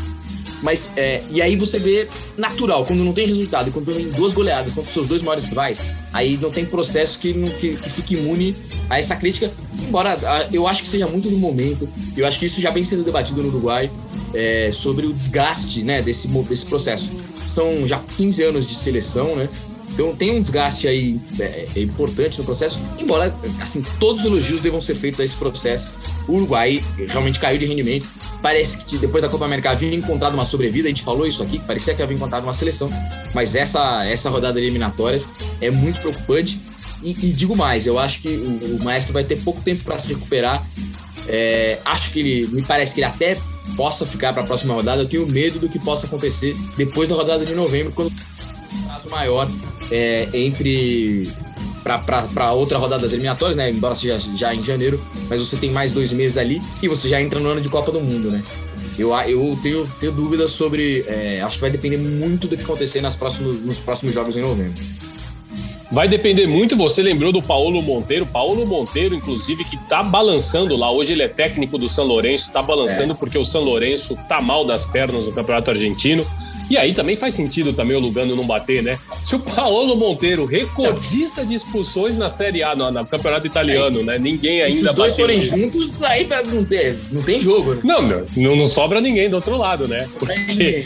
[0.64, 4.72] Mas, é, e aí você vê natural, quando não tem resultado, quando tem duas goleadas
[4.72, 8.56] contra os seus dois maiores rivais, aí não tem processo que, que, que fique imune
[8.88, 10.18] a essa crítica, embora
[10.50, 13.42] eu acho que seja muito do momento, eu acho que isso já vem sendo debatido
[13.42, 13.90] no Uruguai,
[14.32, 17.12] é, sobre o desgaste né, desse, desse processo.
[17.46, 19.50] São já 15 anos de seleção, né?
[19.92, 24.60] Então tem um desgaste aí é, é importante no processo, embora assim todos os elogios
[24.60, 25.92] devam ser feitos a esse processo.
[26.26, 28.06] O Uruguai realmente caiu de rendimento.
[28.42, 31.58] Parece que depois da Copa América havia encontrado uma sobrevida, a gente falou isso aqui,
[31.58, 32.90] parecia que havia encontrado uma seleção,
[33.34, 35.28] mas essa, essa rodada de eliminatórias
[35.60, 36.60] é muito preocupante.
[37.02, 39.98] E, e digo mais, eu acho que o, o Maestro vai ter pouco tempo para
[39.98, 40.66] se recuperar.
[41.26, 43.38] É, acho que ele, me parece que ele até
[43.76, 45.02] possa ficar para a próxima rodada.
[45.02, 48.10] Eu tenho medo do que possa acontecer depois da rodada de novembro, quando
[48.72, 49.50] um prazo maior
[49.90, 51.32] é, entre
[51.82, 53.70] para outra rodada das eliminatórias, né?
[53.70, 57.20] Embora seja já em janeiro, mas você tem mais dois meses ali e você já
[57.20, 58.42] entra no ano de Copa do Mundo, né?
[58.98, 61.04] Eu, eu tenho, tenho dúvidas sobre.
[61.08, 64.42] É, acho que vai depender muito do que acontecer nas próximos, nos próximos jogos em
[64.42, 64.80] novembro.
[65.94, 68.26] Vai depender muito, você lembrou do Paulo Monteiro.
[68.26, 70.90] Paulo Monteiro, inclusive, que tá balançando lá.
[70.90, 73.16] Hoje ele é técnico do São Lourenço, tá balançando é.
[73.16, 76.26] porque o São Lourenço tá mal das pernas no Campeonato Argentino.
[76.68, 78.98] E aí também faz sentido também o Lugano não bater, né?
[79.22, 84.02] Se o Paulo Monteiro, recordista de expulsões na Série A, no, no Campeonato Italiano, é.
[84.02, 84.18] né?
[84.18, 87.82] Ninguém ainda Se os dois forem juntos, daí não, ter, não tem jogo, né?
[87.84, 90.08] Não, meu, não, não sobra ninguém do outro lado, né?
[90.18, 90.84] Porque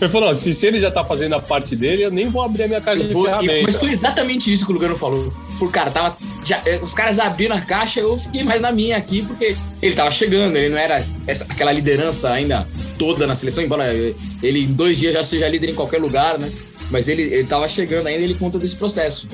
[0.00, 2.64] ele falou: se, se ele já tá fazendo a parte dele, eu nem vou abrir
[2.64, 3.62] a minha caixa de ferramentas.
[3.64, 5.32] Mas foi exatamente isso que o Lugano falou.
[5.56, 8.96] Falou, cara, tava, já, eh, os caras abriram a caixa, eu fiquei mais na minha
[8.96, 12.66] aqui, porque ele tava chegando, ele não era essa, aquela liderança ainda
[12.98, 16.50] toda na seleção, embora ele em dois dias já seja líder em qualquer lugar, né?
[16.90, 19.28] Mas ele, ele tava chegando ainda, ele conta desse processo.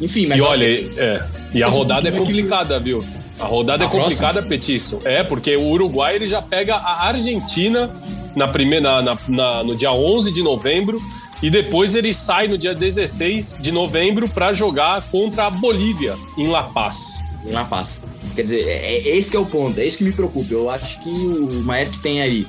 [0.00, 0.38] Enfim, mas.
[0.38, 0.98] E olha, que...
[0.98, 1.22] é,
[1.54, 3.02] e a rodada é complicada, viu?
[3.38, 4.48] A rodada é complicada, próxima?
[4.48, 5.00] Petiço.
[5.04, 7.90] É, porque o Uruguai ele já pega a Argentina
[8.34, 11.00] na primeira, na, na, no dia 11 de novembro
[11.42, 16.48] e depois ele sai no dia 16 de novembro para jogar contra a Bolívia em
[16.48, 17.24] La Paz.
[17.46, 18.02] Em La Paz.
[18.34, 20.52] Quer dizer, é, é, esse que é o ponto, é isso que me preocupa.
[20.52, 22.46] Eu acho que o Maestro tem aí,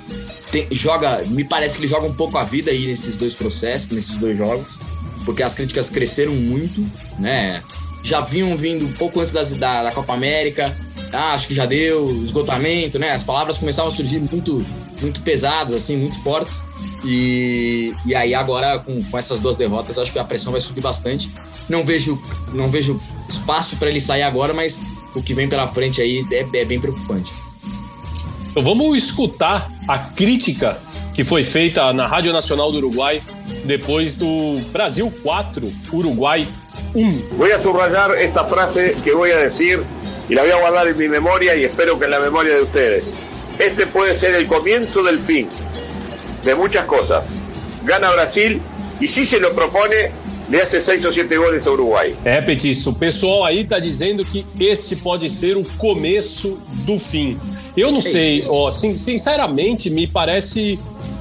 [0.52, 3.92] tem, joga, me parece que ele joga um pouco a vida aí nesses dois processos,
[3.92, 4.78] nesses dois jogos,
[5.30, 6.84] porque as críticas cresceram muito,
[7.20, 7.62] né?
[8.02, 10.76] já vinham vindo pouco antes das, da, da Copa América.
[11.14, 13.12] Ah, acho que já deu esgotamento, né?
[13.12, 14.66] As palavras começavam a surgir muito,
[15.00, 16.68] muito pesadas, assim, muito fortes.
[17.06, 20.82] E, e aí agora com, com essas duas derrotas, acho que a pressão vai subir
[20.82, 21.32] bastante.
[21.70, 22.20] Não vejo,
[22.52, 24.82] não vejo espaço para ele sair agora, mas
[25.16, 27.36] o que vem pela frente aí é, é bem preocupante.
[28.50, 30.82] Então vamos escutar a crítica
[31.14, 33.22] que foi feita na Rádio Nacional do Uruguai
[33.66, 36.48] depois do Brasil 4, Uruguai
[36.96, 37.38] 1.
[37.38, 39.84] Voy a subrayar esta frase que a decir
[40.30, 42.64] y la voy a guardar en mi memoria y espero que en la memoria de
[42.64, 43.06] ustedes.
[43.60, 45.50] Este puede ser el comienzo del fin
[46.44, 47.26] de muchas cosas.
[47.84, 48.62] Gana Brasil
[49.02, 50.12] e se se lo propone,
[50.50, 52.16] le hace 6 ou 7 gols a Uruguai.
[52.26, 57.40] É, Petiço, o pessoal aí tá dizendo que esse pode ser o começo do fim.
[57.78, 60.80] Eu não é sei, ó, sinceramente, me parece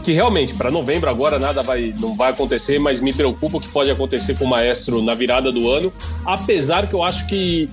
[0.09, 3.69] que realmente para novembro agora nada vai não vai acontecer, mas me preocupa o que
[3.69, 5.93] pode acontecer com o Maestro na virada do ano,
[6.25, 7.69] apesar que eu acho que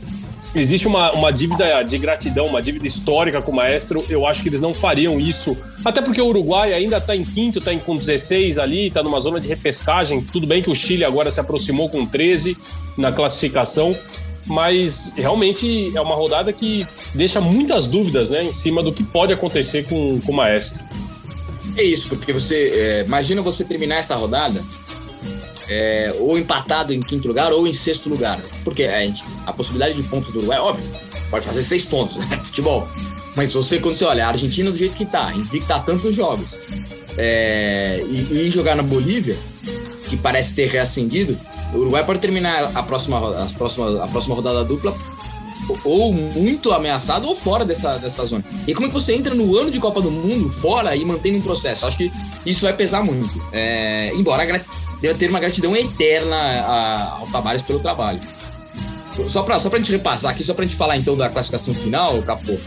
[0.53, 4.49] existe uma, uma dívida de gratidão, uma dívida histórica com o Maestro, eu acho que
[4.49, 8.59] eles não fariam isso, até porque o Uruguai ainda está em quinto, está com 16
[8.59, 12.05] ali, está numa zona de repescagem, tudo bem que o Chile agora se aproximou com
[12.05, 12.57] 13
[12.97, 13.95] na classificação,
[14.45, 19.31] mas realmente é uma rodada que deixa muitas dúvidas né, em cima do que pode
[19.31, 20.85] acontecer com, com o Maestro.
[21.77, 22.55] É isso, porque você.
[22.55, 24.65] É, imagina você terminar essa rodada
[25.67, 28.43] é, ou empatado em quinto lugar ou em sexto lugar.
[28.63, 30.89] Porque a, gente, a possibilidade de pontos do Uruguai, óbvio,
[31.29, 32.41] pode fazer seis pontos, né?
[32.43, 32.87] Futebol.
[33.35, 36.61] Mas você, quando você olha a Argentina do jeito que tá, invicta tantos jogos,
[37.17, 39.39] é, e, e, jogar na Bolívia,
[40.07, 41.37] que parece ter reacendido,
[41.73, 44.95] o Uruguai pode terminar a próxima, a próxima, a próxima rodada dupla
[45.83, 48.43] ou muito ameaçado ou fora dessa, dessa zona.
[48.67, 51.35] E como é que você entra no ano de Copa do Mundo fora e mantém
[51.35, 51.85] um processo?
[51.85, 52.11] Acho que
[52.45, 53.33] isso vai pesar muito.
[53.51, 54.45] É, embora
[55.01, 58.21] deva ter uma gratidão eterna a, ao Tabares pelo trabalho.
[59.27, 61.73] Só para só a gente repassar aqui, só para a gente falar então da classificação
[61.73, 62.59] final, Capô.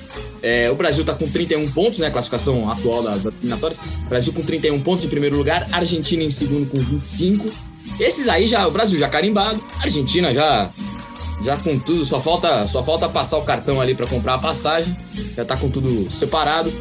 [0.42, 2.06] É, o Brasil está com 31 pontos, né?
[2.06, 3.78] A classificação atual das da eliminatórias.
[4.08, 7.50] Brasil com 31 pontos em primeiro lugar, Argentina em segundo com 25.
[8.00, 10.70] Esses aí já, o Brasil já carimbado, Argentina já
[11.42, 14.96] já com tudo, só falta, só falta passar o cartão ali para comprar a passagem,
[15.36, 16.72] já tá com tudo separado.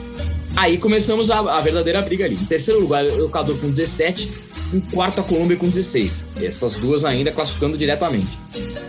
[0.56, 2.36] Aí começamos a, a verdadeira briga ali.
[2.36, 4.48] Em terceiro lugar, o Equador com 17.
[4.74, 6.30] Em quarto, a Colômbia com 16.
[6.38, 8.38] Essas duas ainda classificando diretamente.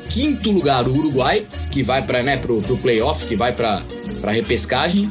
[0.09, 3.85] Quinto lugar, o Uruguai, que vai para né, pro, pro playoff, que vai para
[4.25, 5.11] repescagem.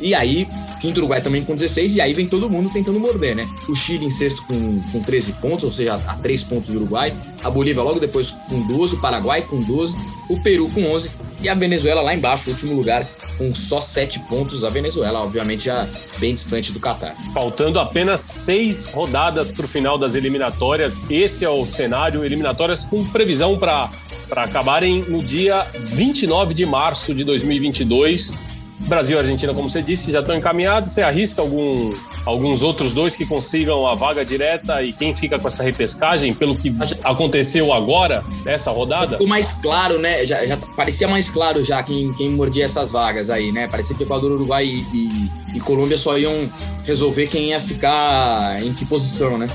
[0.00, 0.48] E aí,
[0.80, 3.48] quinto Uruguai também com 16, e aí vem todo mundo tentando morder, né?
[3.68, 7.16] O Chile em sexto com, com 13 pontos, ou seja, a 3 pontos do Uruguai.
[7.42, 9.96] A Bolívia logo depois com 12, o Paraguai com 12,
[10.28, 14.64] o Peru com 11 e a Venezuela lá embaixo, último lugar, com só 7 pontos.
[14.64, 17.14] A Venezuela, obviamente, já bem distante do Catar.
[17.32, 21.02] Faltando apenas seis rodadas para o final das eliminatórias.
[21.10, 23.90] Esse é o cenário, eliminatórias com previsão para
[24.30, 28.45] acabarem no dia 29 de março de 2022
[28.80, 30.90] Brasil e Argentina, como você disse, já estão encaminhados.
[30.90, 31.92] Você arrisca algum,
[32.24, 36.56] alguns outros dois que consigam a vaga direta e quem fica com essa repescagem, pelo
[36.56, 39.12] que aconteceu agora, nessa rodada?
[39.12, 40.26] Ficou mais claro, né?
[40.26, 43.66] Já, já parecia mais claro já quem, quem mordia essas vagas aí, né?
[43.66, 46.50] Parecia que Equador, Uruguai e, e, e Colômbia só iam
[46.84, 49.48] resolver quem ia ficar em que posição, né?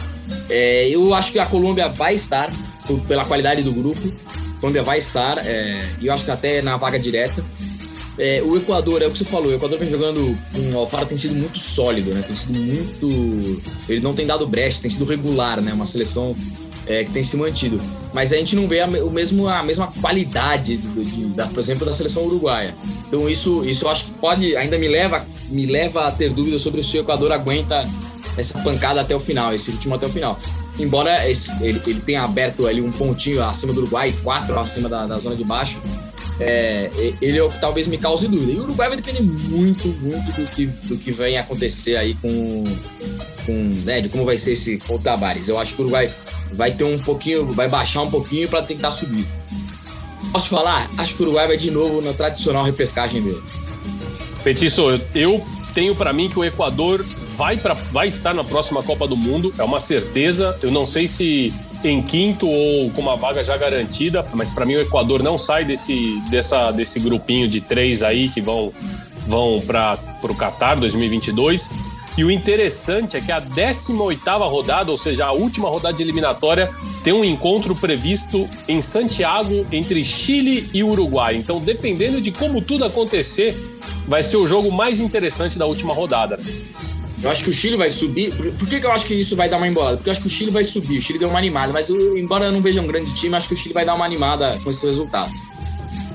[0.49, 2.53] É, eu acho que a Colômbia vai estar,
[3.07, 4.11] pela qualidade do grupo,
[4.57, 7.43] a Colômbia vai estar, é, e eu acho que até na vaga direta.
[8.17, 10.37] É, o Equador, é o que você falou, o Equador vem jogando
[10.73, 12.21] o Alfaro tem sido muito sólido, né?
[12.21, 13.61] Tem sido muito.
[13.87, 15.73] Ele não tem dado brecha, tem sido regular, né?
[15.73, 16.35] Uma seleção
[16.85, 17.81] é, que tem se mantido.
[18.13, 21.59] Mas a gente não vê a, o mesmo, a mesma qualidade, de, de, da, por
[21.59, 22.75] exemplo, da seleção uruguaia.
[23.07, 26.61] Então isso, isso eu acho que pode, ainda me leva, me leva a ter dúvidas
[26.61, 27.87] sobre se o Equador aguenta
[28.37, 30.39] essa pancada até o final, esse ritmo até o final.
[30.79, 35.05] Embora esse, ele, ele tenha aberto ali um pontinho acima do Uruguai, quatro acima da,
[35.05, 35.81] da zona de baixo,
[36.41, 38.51] é, ele é o que talvez me cause dúvida.
[38.51, 42.63] E o Uruguai vai depender muito, muito do que, do que vem acontecer aí com,
[43.45, 43.53] com
[43.85, 45.47] né, de como vai ser esse Tabares.
[45.47, 46.13] Eu acho que o Uruguai
[46.53, 49.27] vai ter um pouquinho, vai baixar um pouquinho para tentar subir.
[50.31, 50.89] Posso falar?
[50.97, 53.41] Acho que o Uruguai vai de novo na tradicional repescagem dele.
[54.43, 59.07] Petiço, eu tenho para mim que o Equador vai, pra, vai estar na próxima Copa
[59.07, 60.57] do Mundo, é uma certeza.
[60.61, 61.53] Eu não sei se
[61.83, 65.65] em quinto ou com uma vaga já garantida, mas para mim o Equador não sai
[65.65, 68.71] desse, dessa, desse grupinho de três aí que vão,
[69.25, 71.73] vão para o Qatar 2022.
[72.17, 76.69] E o interessante é que a 18 rodada, ou seja, a última rodada de eliminatória,
[77.03, 81.37] tem um encontro previsto em Santiago entre Chile e Uruguai.
[81.37, 83.55] Então, dependendo de como tudo acontecer,
[84.07, 86.39] vai ser o jogo mais interessante da última rodada.
[87.21, 88.35] Eu acho que o Chile vai subir.
[88.35, 89.97] Por, que, que eu acho que isso vai dar uma embolada?
[89.97, 90.97] Porque eu acho que o Chile vai subir.
[90.97, 91.71] O Chile deu uma animada.
[91.71, 93.93] Mas eu, embora eu não veja um grande time, acho que o Chile vai dar
[93.93, 95.39] uma animada com esses resultados.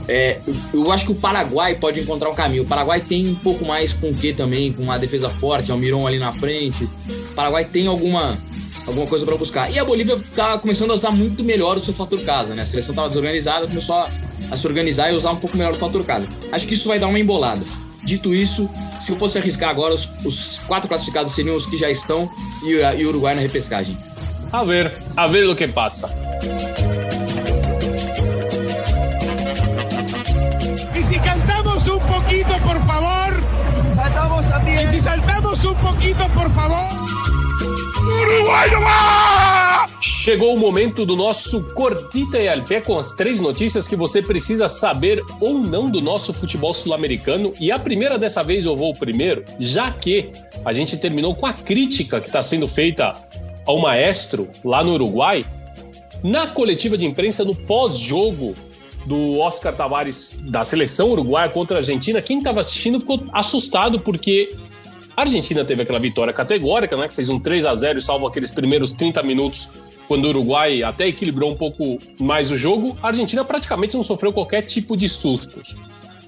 [0.09, 0.41] É,
[0.73, 2.65] eu acho que o Paraguai pode encontrar um caminho.
[2.65, 6.07] O Paraguai tem um pouco mais com o que também, com uma defesa forte, Almiron
[6.07, 6.85] ali na frente.
[7.31, 8.43] O Paraguai tem alguma,
[8.85, 9.71] alguma coisa para buscar.
[9.71, 12.63] E a Bolívia tá começando a usar muito melhor o seu fator casa, né?
[12.63, 14.11] A seleção estava desorganizada, começou a,
[14.51, 16.29] a, se organizar e usar um pouco melhor o fator casa.
[16.53, 17.65] Acho que isso vai dar uma embolada.
[18.05, 21.91] Dito isso, se eu fosse arriscar agora, os, os quatro classificados seriam os que já
[21.91, 22.31] estão
[22.63, 23.99] e, e o Uruguai na repescagem.
[24.53, 26.15] A ver, a ver o que passa.
[30.95, 33.43] E se cantamos um pouquinho, por favor?
[33.77, 34.85] E se saltamos também?
[34.85, 37.07] E se saltamos um pouquinho, por favor?
[38.07, 39.56] Uruguai no ar!
[40.27, 44.69] Chegou o momento do nosso Cortita e Alpé com as três notícias que você precisa
[44.69, 47.55] saber ou não do nosso futebol sul-americano.
[47.61, 50.33] E a primeira dessa vez eu vou primeiro, já que
[50.65, 53.13] a gente terminou com a crítica que está sendo feita
[53.65, 55.45] ao maestro lá no Uruguai.
[56.25, 58.53] Na coletiva de imprensa, no pós-jogo
[59.07, 64.49] do Oscar Tavares da seleção uruguaia contra a Argentina, quem estava assistindo ficou assustado porque
[65.17, 67.07] a Argentina teve aquela vitória categórica, né?
[67.07, 70.83] Que fez um 3 a 0 e salvo aqueles primeiros 30 minutos, quando o Uruguai
[70.83, 72.97] até equilibrou um pouco mais o jogo.
[73.03, 75.77] A Argentina praticamente não sofreu qualquer tipo de sustos.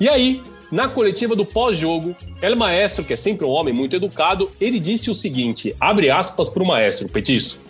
[0.00, 4.50] E aí, na coletiva do pós-jogo, El Maestro, que é sempre um homem muito educado,
[4.60, 7.62] ele disse o seguinte: abre aspas para o maestro, Petiço.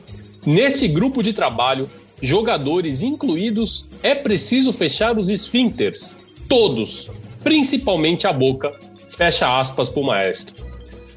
[0.44, 1.88] Neste grupo de trabalho,
[2.21, 6.18] jogadores incluídos, é preciso fechar os esfíncteres.
[6.49, 7.11] Todos,
[7.42, 8.73] principalmente a boca.
[9.09, 10.66] Fecha aspas para o maestro.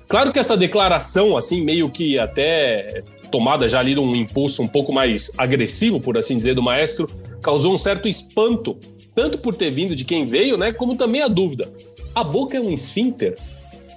[0.07, 4.93] Claro que essa declaração, assim, meio que até tomada já ali um impulso um pouco
[4.93, 7.09] mais agressivo, por assim dizer, do maestro,
[7.41, 8.77] causou um certo espanto,
[9.15, 11.71] tanto por ter vindo de quem veio, né, como também a dúvida.
[12.13, 13.35] A boca é um esfíncter?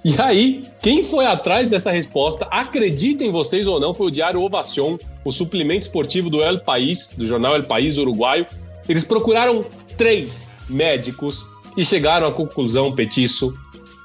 [0.03, 4.97] E aí, quem foi atrás dessa resposta, acreditem vocês ou não, foi o Diário Ovacion,
[5.23, 8.45] o suplemento esportivo do El País, do jornal El País uruguaio.
[8.87, 9.65] Eles procuraram
[9.97, 13.53] três médicos e chegaram à conclusão, Petiço,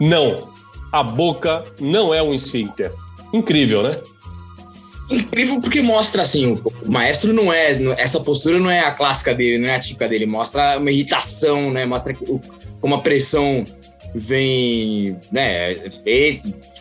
[0.00, 0.48] não,
[0.90, 2.92] a boca não é um esfíncter.
[3.32, 3.90] Incrível, né?
[5.10, 6.54] Incrível porque mostra assim,
[6.86, 7.72] o maestro não é.
[7.98, 10.24] Essa postura não é a clássica dele, não é a típica dele.
[10.24, 11.84] Mostra uma irritação, né?
[11.84, 12.14] Mostra
[12.80, 13.64] como a pressão
[14.14, 15.74] vem, né?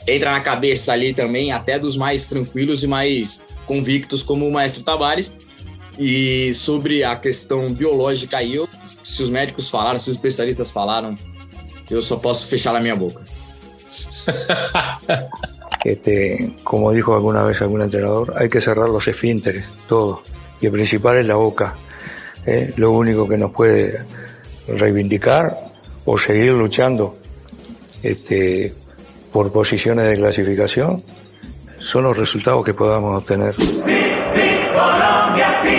[0.08, 4.84] entra na cabeça ali também, até dos mais tranquilos e mais convictos, como o Maestro
[4.84, 5.34] Tavares.
[5.98, 8.70] E sobre a questão biológica aí, eu,
[9.04, 11.14] se os médicos falaram, se os especialistas falaram,
[11.90, 13.22] eu só posso fechar a minha boca.
[15.84, 20.22] Este, como dijo alguna vez algún entrenador, hay que cerrar los esfínteres, todo.
[20.60, 21.76] Y el principal es la boca.
[22.46, 22.74] ¿eh?
[22.76, 24.00] Lo único que nos puede
[24.68, 25.56] reivindicar
[26.06, 27.16] o seguir luchando
[28.04, 28.74] este,
[29.32, 31.04] por posiciones de clasificación
[31.78, 33.56] son los resultados que podamos obtener.
[33.56, 35.79] Sí, sí, Colombia, sí,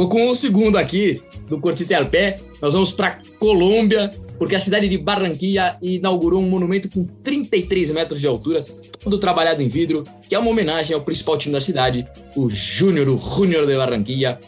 [0.00, 2.38] Vou com o segundo aqui, do Cortite al Pé.
[2.62, 4.08] Nós vamos para Colômbia,
[4.38, 8.60] porque a cidade de Barranquilla inaugurou um monumento com 33 metros de altura,
[8.98, 13.10] todo trabalhado em vidro, que é uma homenagem ao principal time da cidade, o Júnior,
[13.10, 14.40] o Júnior de Barranquilla,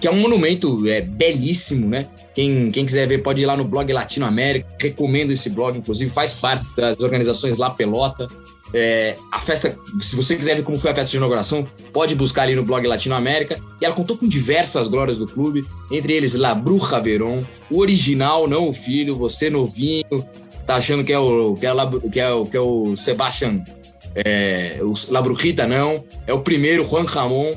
[0.00, 2.08] que é um monumento é, belíssimo, né?
[2.34, 6.10] Quem, quem quiser ver pode ir lá no blog Latino América, recomendo esse blog, inclusive
[6.10, 8.26] faz parte das organizações La Pelota.
[8.74, 12.42] É, a festa, se você quiser ver como foi a festa de inauguração, pode buscar
[12.42, 13.58] ali no blog Latino América.
[13.80, 18.46] E ela contou com diversas glórias do clube, entre eles La Bruja Verón, o original,
[18.48, 20.04] não o filho, você novinho,
[20.66, 23.62] tá achando que é o, que é, La, que é, que é o Sebastian,
[24.14, 27.54] é, o La Brujita, não, é o primeiro, Juan Ramon,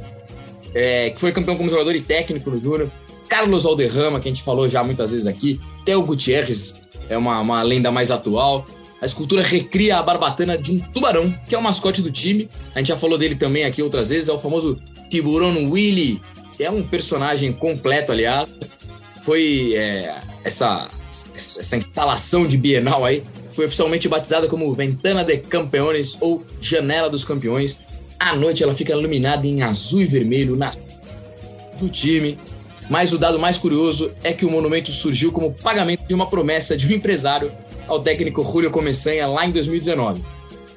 [0.74, 2.92] é, que foi campeão como jogador e técnico no Júnior.
[3.28, 5.60] Carlos Alderrama, que a gente falou já muitas vezes aqui.
[5.86, 8.66] Theo Gutierrez, é uma, uma lenda mais atual.
[9.02, 12.50] A escultura recria a barbatana de um tubarão, que é o mascote do time.
[12.76, 14.28] A gente já falou dele também aqui outras vezes.
[14.28, 14.78] É o famoso
[15.10, 16.22] Tiburão Willy,
[16.56, 18.50] que é um personagem completo, aliás.
[19.22, 20.86] Foi é, essa,
[21.34, 23.24] essa instalação de Bienal aí.
[23.52, 27.80] Foi oficialmente batizada como Ventana de Campeones ou Janela dos Campeões.
[28.20, 30.70] À noite ela fica iluminada em azul e vermelho na
[31.80, 32.38] do time.
[32.90, 36.76] Mas o dado mais curioso é que o monumento surgiu como pagamento de uma promessa
[36.76, 37.52] de um empresário
[37.90, 40.22] ao técnico Julio Começanha lá em 2019.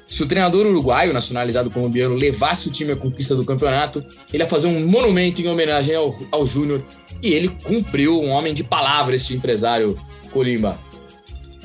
[0.07, 4.47] Se o treinador uruguaio, nacionalizado colombiano, levasse o time à conquista do campeonato, ele ia
[4.47, 6.83] fazer um monumento em homenagem ao, ao Júnior.
[7.21, 9.99] E ele cumpriu, um homem de palavra, este empresário
[10.31, 10.77] Colimba.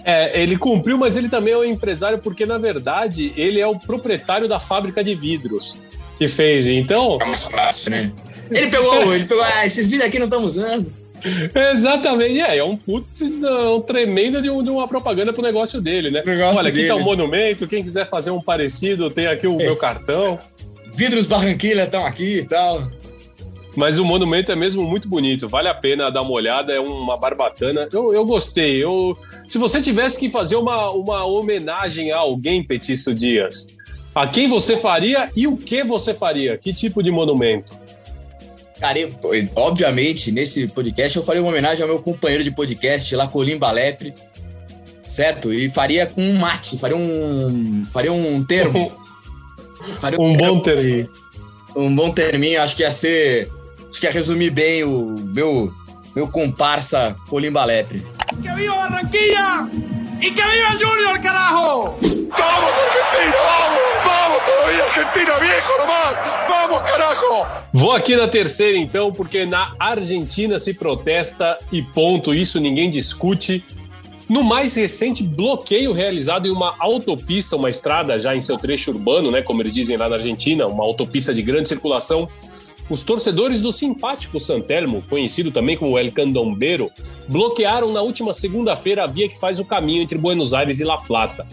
[0.04, 3.78] É, ele cumpriu, mas ele também é um empresário porque, na verdade, ele é o
[3.78, 5.78] proprietário da fábrica de vidros
[6.16, 6.66] que fez.
[6.66, 7.18] Então.
[7.20, 8.12] É mais fácil, né?
[8.50, 10.90] Ele pegou, ele pegou, ah, esses vidros aqui não estamos usando.
[11.72, 16.10] Exatamente, é, é um putz, um tremendo de, um, de, uma propaganda pro negócio dele,
[16.10, 16.22] né?
[16.24, 16.88] Negócio Olha, aqui dele.
[16.88, 19.64] tá um monumento, quem quiser fazer um parecido, tem aqui o Esse.
[19.64, 20.38] meu cartão.
[20.94, 22.90] Vidros Barranquilha estão aqui e tal.
[23.76, 27.16] Mas o monumento é mesmo muito bonito, vale a pena dar uma olhada, é uma
[27.16, 27.88] barbatana.
[27.92, 28.82] Eu, eu gostei.
[28.82, 33.68] Eu, se você tivesse que fazer uma, uma homenagem a alguém, Petício Dias,
[34.12, 36.58] a quem você faria e o que você faria?
[36.58, 37.72] Que tipo de monumento?
[38.80, 39.08] Cara, eu,
[39.56, 44.14] obviamente, nesse podcast eu faria uma homenagem ao meu companheiro de podcast lá, Colimba Lepre,
[45.06, 45.52] certo?
[45.52, 48.90] E faria com um mate, faria um, faria um termo.
[50.00, 51.08] faria um bom termo.
[51.74, 53.50] Um bom terminho, acho que ia ser,
[53.90, 55.72] acho que ia resumir bem o meu,
[56.14, 58.06] meu comparsa Colimba Lepre.
[58.40, 59.66] ¡Que viva Barranquilla!
[60.20, 61.98] ¡Y que viva el Junior, carajo!
[62.00, 63.34] ¡Vamos, Argentina!
[63.44, 63.97] ¡Vamos!
[64.38, 66.16] ¡Vamos todavía, Argentina, viejo nomás!
[66.48, 67.46] ¡Vamos, carajo!
[67.72, 73.64] Vou aqui na terceira, então, porque na Argentina se protesta e ponto, isso ninguém discute.
[74.28, 79.30] No mais recente bloqueio realizado em uma autopista, uma estrada já em seu trecho urbano,
[79.30, 82.28] né, como eles dizem lá na Argentina, uma autopista de grande circulação,
[82.88, 86.90] os torcedores do simpático Santelmo, conhecido também como El Candombeiro,
[87.26, 90.96] bloquearam na última segunda-feira a via que faz o caminho entre Buenos Aires e La
[90.96, 91.46] Plata.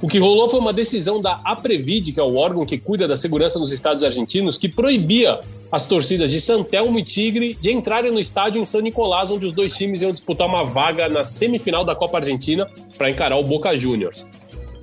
[0.00, 3.16] O que rolou foi uma decisão da Aprevid, que é o órgão que cuida da
[3.16, 5.40] segurança nos estados argentinos, que proibia
[5.72, 9.54] as torcidas de Santelmo e Tigre de entrarem no estádio em São Nicolás, onde os
[9.54, 13.74] dois times iam disputar uma vaga na semifinal da Copa Argentina para encarar o Boca
[13.74, 14.30] Juniors.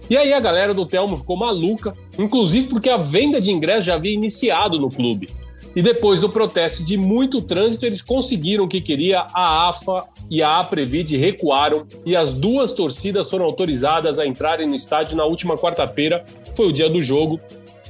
[0.10, 3.93] E aí a galera do Telmo ficou maluca, inclusive porque a venda de ingressos já
[3.93, 5.30] havia iniciado no clube.
[5.76, 9.26] E depois do protesto de muito trânsito, eles conseguiram o que queria.
[9.34, 14.76] A AFA e a Aprevid recuaram e as duas torcidas foram autorizadas a entrarem no
[14.76, 16.23] estádio na última quarta-feira.
[16.56, 17.39] Foi o dia do jogo.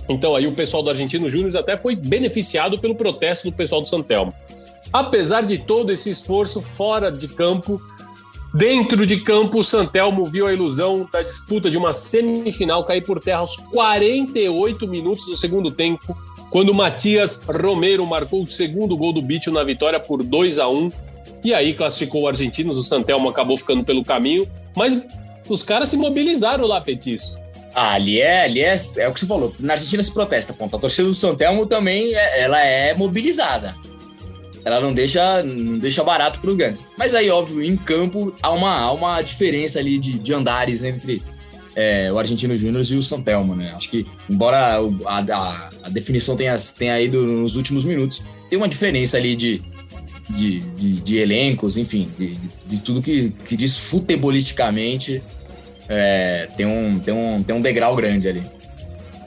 [0.08, 3.90] Então aí o pessoal do Argentino Júnior até foi beneficiado pelo protesto do pessoal do
[3.90, 4.34] Santelmo.
[4.92, 7.82] Apesar de todo esse esforço fora de campo,
[8.54, 13.20] dentro de campo o Santelmo viu a ilusão da disputa de uma semifinal cair por
[13.20, 16.16] terra aos 48 minutos do segundo tempo,
[16.54, 20.90] quando Matias Romero marcou o segundo gol do Bicho na vitória por 2 a 1
[21.44, 24.48] e aí classificou o Argentinos, o Santelmo acabou ficando pelo caminho,
[24.78, 25.04] mas
[25.50, 27.42] os caras se mobilizaram lá, Petiço.
[27.74, 29.52] Ah, ali é, ali é, é o que você falou.
[29.60, 30.76] Na Argentina se protesta, ponto.
[30.76, 33.74] A torcida do Santelmo também é, ela é mobilizada.
[34.64, 36.88] ela não deixa, não deixa barato para os grandes.
[36.96, 41.20] Mas aí, óbvio, em campo há uma, há uma diferença ali de, de andares entre
[41.76, 43.74] é, o Argentino Júnior e o Santelmo, né?
[43.76, 48.68] Acho que, embora a, a, a, definição tenha, tenha ido nos últimos minutos, tem uma
[48.68, 49.62] diferença ali de,
[50.30, 55.22] de, de, de elencos, enfim, de, de, tudo que, que diz futebolisticamente,
[55.90, 58.44] é, tem, um, tem, um, tem um degrau grande ali.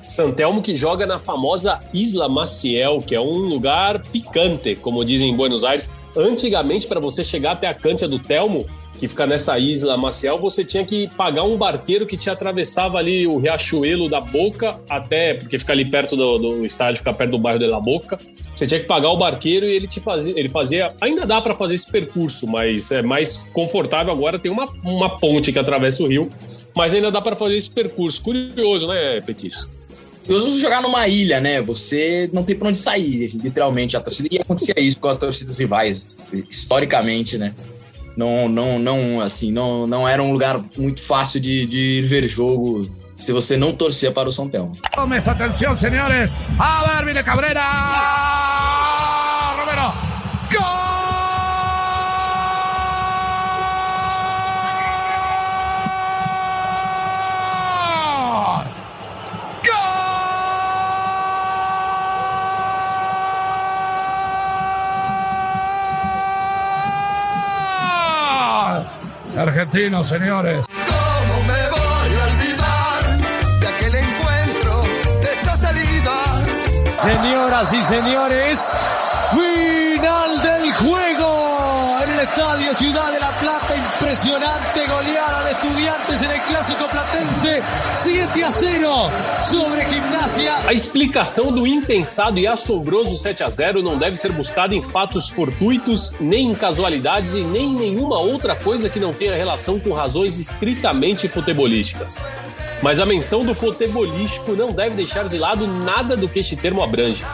[0.07, 5.37] Santelmo que joga na famosa Isla Maciel, que é um lugar picante, como dizem em
[5.37, 5.93] Buenos Aires.
[6.17, 8.65] Antigamente, para você chegar até a cancha do Telmo,
[8.99, 13.27] que fica nessa isla Maciel, você tinha que pagar um barqueiro que te atravessava ali
[13.27, 17.39] o Riachuelo da Boca até, porque fica ali perto do, do estádio, fica perto do
[17.39, 18.19] bairro de La Boca.
[18.55, 21.55] Você tinha que pagar o barqueiro e ele te fazia, ele fazia, ainda dá para
[21.55, 26.07] fazer esse percurso, mas é mais confortável agora, tem uma, uma ponte que atravessa o
[26.07, 26.31] rio,
[26.75, 28.23] mas ainda dá para fazer esse percurso.
[28.23, 29.71] Curioso, né, Petis?
[30.25, 31.61] Curioso jogar numa ilha, né?
[31.63, 34.29] Você não tem pra onde sair, literalmente, a torcida.
[34.33, 36.15] E acontecia isso com as torcidas rivais,
[36.51, 37.55] historicamente, né?
[38.17, 42.27] Não, não, não, assim, não, não era um lugar muito fácil de, de ir ver
[42.27, 44.73] jogo se você não torcia para o São Telmo.
[44.93, 46.31] Tomes atenção, senhores.
[46.59, 47.23] A ver, viene
[69.57, 70.67] argentinos, señores.
[70.67, 73.03] ¿Cómo me voy a olvidar
[73.61, 74.83] de aquel encuentro,
[75.21, 76.13] de esa salida?
[76.97, 78.73] Señoras y señores,
[79.31, 81.36] final del juego
[82.19, 83.77] el Estadio Ciudad de la Plata.
[83.77, 87.63] Impresionante goleada de estudiantes en el clássico platense.
[87.95, 89.11] 7 a 0
[89.43, 90.57] sobre Gimnasia.
[90.67, 95.29] A explicação do impensado e assombroso 7 a 0 não deve ser buscada em fatos
[95.29, 99.93] fortuitos, nem em casualidades e nem em nenhuma outra coisa que não tenha relação com
[99.93, 102.19] razões estritamente futebolísticas.
[102.83, 106.83] Mas a menção do futebolístico não deve deixar de lado nada do que este termo
[106.83, 107.25] abrange.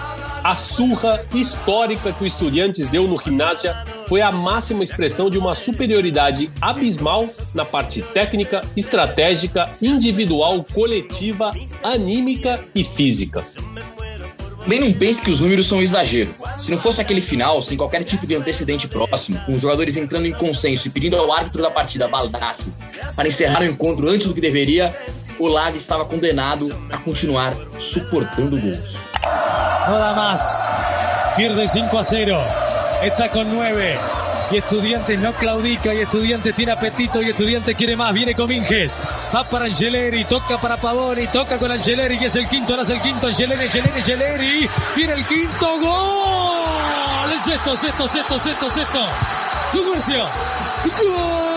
[0.43, 3.76] A surra histórica que o Estudiantes deu no Gimnasia
[4.12, 11.50] foi a máxima expressão de uma superioridade abismal na parte técnica, estratégica, individual, coletiva,
[11.82, 13.42] anímica e física.
[14.58, 16.34] Também não pense que os números são um exagero.
[16.60, 20.26] Se não fosse aquele final, sem qualquer tipo de antecedente próximo, com os jogadores entrando
[20.26, 22.70] em consenso e pedindo ao árbitro da partida, Baldassi,
[23.16, 24.94] para encerrar o encontro antes do que deveria,
[25.38, 28.94] o Lag estava condenado a continuar suportando gols.
[29.24, 30.42] Nada más.
[31.34, 32.36] Pierde 5 a 0.
[33.03, 33.98] Está con 9.
[34.53, 35.92] Y Estudiantes no claudica.
[35.94, 37.20] Y Estudiantes tiene apetito.
[37.22, 38.12] Y Estudiantes quiere más.
[38.12, 39.00] Viene Cominges.
[39.34, 40.24] Va para Angeleri.
[40.24, 41.26] Toca para Pavoni.
[41.26, 42.18] Toca con Angeleri.
[42.18, 42.72] Que es el quinto.
[42.72, 43.26] Ahora es el quinto.
[43.26, 44.68] Angeleri, Angeleri, Angeleri.
[44.94, 45.80] Viene el quinto.
[45.80, 47.32] ¡Gol!
[47.32, 49.07] El sexto, sexto, sexto, sexto, sexto.
[49.74, 51.51] ¡Gol!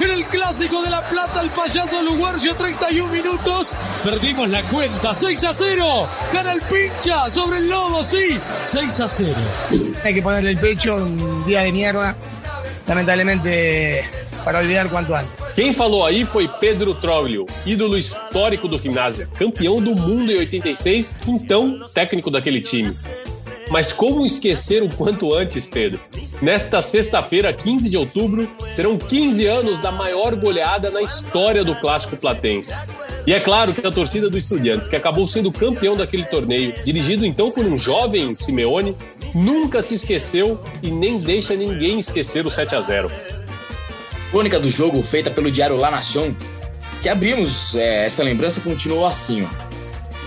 [0.00, 3.74] En el clásico de La Plata, el payaso Luguercio, 31 minutos.
[4.04, 6.08] Perdimos la cuenta, 6 a 0.
[6.32, 9.34] Gana el pincha sobre el lobo, sí, 6 a 0.
[10.04, 12.16] Hay que ponerle el pecho un día de mierda,
[12.86, 14.04] lamentablemente
[14.44, 15.32] para olvidar cuanto antes.
[15.56, 21.18] Quem falou aí foi Pedro Troglio, ídolo histórico do Gimnasia, campeão do mundo em 86,
[21.26, 22.94] então técnico daquele time.
[23.70, 26.00] Mas como esquecer o quanto antes, Pedro?
[26.40, 32.16] Nesta sexta-feira, 15 de outubro, serão 15 anos da maior goleada na história do Clássico
[32.16, 32.74] Platense.
[33.26, 37.26] E é claro que a torcida do Estudiantes, que acabou sendo campeão daquele torneio, dirigido
[37.26, 38.94] então por um jovem Simeone,
[39.34, 43.10] nunca se esqueceu e nem deixa ninguém esquecer o 7 a 0.
[44.30, 46.36] Crônica do jogo feita pelo diário La Nación,
[47.02, 49.48] que abrimos é, essa lembrança, continuou assim: ó.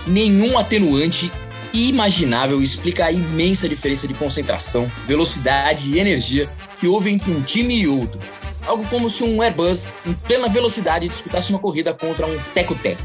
[0.07, 1.31] nenhum atenuante
[1.73, 6.49] imaginável explica a imensa diferença de concentração, velocidade e energia
[6.79, 8.19] que houve entre um time e outro.
[8.65, 13.01] Algo como se um Airbus, em plena velocidade, disputasse uma corrida contra um teco-teco.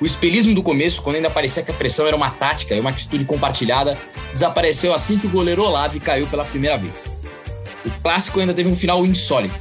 [0.00, 2.90] O espelismo do começo, quando ainda parecia que a pressão era uma tática e uma
[2.90, 3.96] atitude compartilhada,
[4.32, 7.16] desapareceu assim que o goleiro Olave caiu pela primeira vez.
[7.84, 9.54] O clássico ainda teve um final insólito.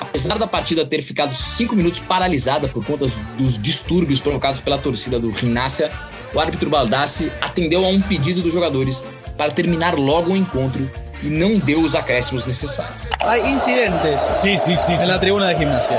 [0.00, 3.06] Apesar da partida ter ficado cinco minutos paralisada por conta
[3.38, 5.90] dos distúrbios provocados pela torcida do Gimnasia,
[6.34, 9.02] o árbitro Baldassi atendeu a um pedido dos jogadores
[9.36, 10.88] para terminar logo o encontro
[11.22, 12.96] y no deu os acréscimos necesarios.
[13.24, 14.92] Hay incidentes Sí, sí, sí.
[14.92, 15.98] en la tribuna de gimnasia.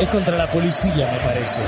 [0.00, 1.60] Es contra la policía, me parece.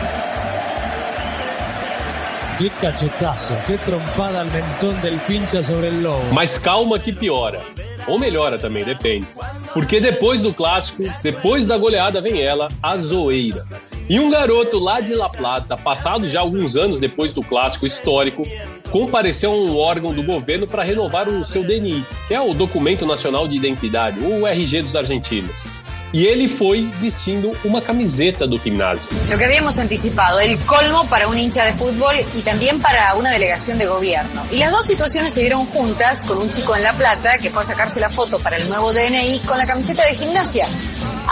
[2.59, 6.23] Qué cachetazo, qué trompada al mentón del pincha sobre el lobo.
[6.33, 7.61] Mas calma que piora.
[8.07, 9.27] Ou melhora também, depende.
[9.73, 13.65] Porque depois do clássico, depois da goleada, vem ela, a zoeira.
[14.09, 18.43] E um garoto lá de La Plata, passado já alguns anos depois do clássico histórico,
[18.91, 23.07] compareceu a um órgão do governo para renovar o seu DNI, que é o Documento
[23.07, 25.72] Nacional de Identidade, o RG dos argentinos.
[26.13, 29.09] Y él fue vistiendo una camiseta del gimnasio.
[29.31, 33.31] Lo que habíamos anticipado, el colmo para un hincha de fútbol y también para una
[33.31, 34.43] delegación de gobierno.
[34.51, 37.63] Y las dos situaciones se dieron juntas con un chico en La Plata que fue
[37.63, 40.67] a sacarse la foto para el nuevo DNI con la camiseta de gimnasia.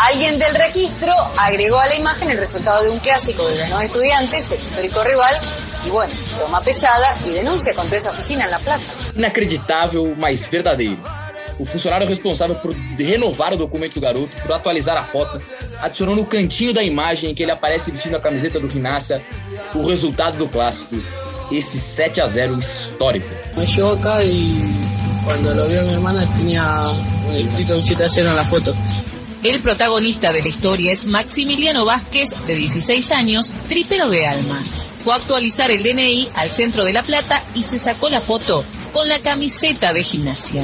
[0.08, 4.50] Alguien del registro agregó a la imagen el resultado de un clásico de los estudiantes,
[4.52, 5.36] el histórico rival,
[5.86, 8.82] y bueno, toma pesada y denuncia contra esa oficina en La Plata.
[9.14, 11.19] Inacreditável, mas verdadeiro.
[11.60, 15.40] O funcionário responsável por renovar o documento do garoto, por atualizar a foto,
[15.80, 19.20] adicionou no cantinho da imagem em que ele aparece vestindo a camiseta do Rinácia
[19.74, 20.96] o resultado do clássico,
[21.52, 23.28] esse 7 a 0 histórico.
[23.56, 24.58] Me chegou acá e
[25.24, 26.64] quando lo viu minha irmã tinha
[27.38, 28.74] escrito un 7 a 0 na foto.
[29.44, 34.62] El protagonista de la historia es Maximiliano Vázquez, de 16 años, tripero de alma.
[34.98, 38.62] Fue a actualizar el DNI al centro de La Plata y se sacó la foto
[38.92, 40.62] con la camiseta de gimnasia.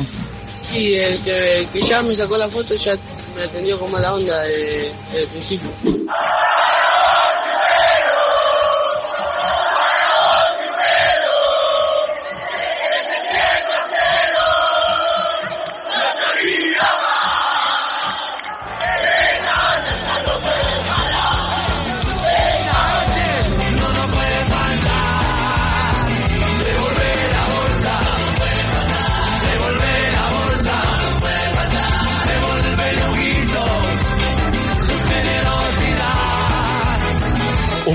[0.71, 2.95] Sí, el que, ya me sacó la foto ya
[3.37, 5.69] me atendió como la onda desde el principio.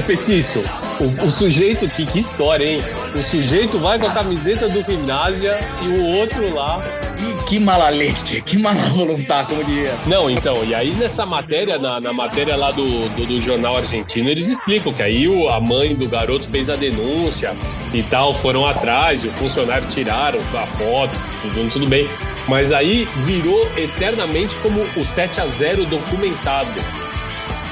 [0.01, 0.63] Petiço,
[0.99, 2.81] o, o, sujeito, que, que história, hein?
[3.15, 6.81] O sujeito vai com a camiseta do Gimnásia e o outro lá.
[7.19, 9.93] E que mala leite, que mala voluntar, como diria.
[10.07, 14.29] Não, então, e aí nessa matéria, na, na matéria lá do, do, do, jornal argentino,
[14.29, 17.53] eles explicam que aí o, a mãe do garoto fez a denúncia
[17.93, 22.09] e tal, foram atrás, e o funcionário tiraram a foto, tudo, tudo bem.
[22.47, 27.10] Mas aí virou eternamente como o 7 a 0 documentado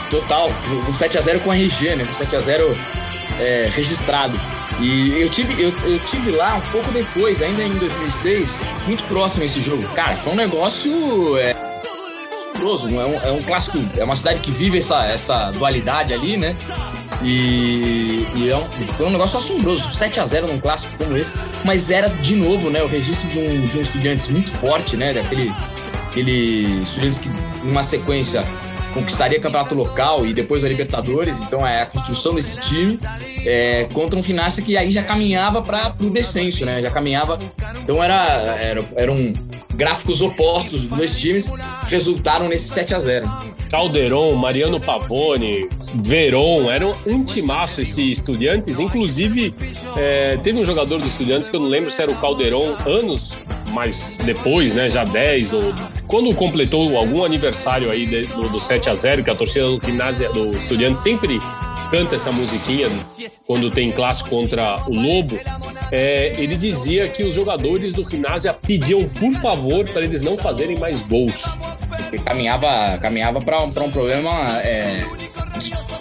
[0.09, 0.49] Total,
[0.87, 2.03] um 7x0 com RG, né?
[2.03, 2.75] Um 7x0
[3.39, 4.39] é, registrado.
[4.79, 9.43] E eu tive, eu, eu tive lá um pouco depois, ainda em 2006, muito próximo
[9.43, 9.83] a esse jogo.
[9.89, 11.37] Cara, foi um negócio.
[11.37, 16.37] É, é um, é um clássico, é uma cidade que vive essa, essa dualidade ali,
[16.37, 16.55] né?
[17.21, 21.33] E, e é um, foi um negócio assombroso, 7 a 0 num clássico como esse,
[21.65, 25.13] mas era de novo, né, o registro de um, de um estudiante muito forte, né,
[25.13, 25.51] daquele
[26.07, 27.29] aquele estudiantes que
[27.63, 28.43] numa sequência
[28.93, 31.37] conquistaria campeonato local e depois a Libertadores.
[31.39, 32.99] Então é a construção desse time
[33.45, 36.81] é, contra um Finácia que aí já caminhava para o descenso, né?
[36.81, 37.39] Já caminhava.
[37.81, 38.15] Então era,
[38.57, 39.33] era eram
[39.75, 41.51] gráficos opostos dos dois times
[41.87, 48.79] resultaram nesse 7 a 0 Calderon, Mariano Pavone, Veron, eram um timaço esses estudiantes.
[48.79, 49.53] Inclusive,
[49.95, 53.37] é, teve um jogador dos estudiantes que eu não lembro se era o Calderon, anos
[53.69, 54.89] mais depois, né?
[54.89, 55.73] Já 10 ou
[56.07, 60.31] quando completou algum aniversário aí do, do 7 a 0 que a torcida do ginásio
[60.33, 61.39] do Estudiante sempre
[61.89, 63.05] canta essa musiquinha
[63.45, 65.37] quando tem clássico contra o Lobo,
[65.91, 70.77] é, ele dizia que os jogadores do ginásio pediam por favor para eles não fazerem
[70.77, 71.57] mais gols.
[72.11, 75.03] Ele caminhava, caminhava para um, problema é,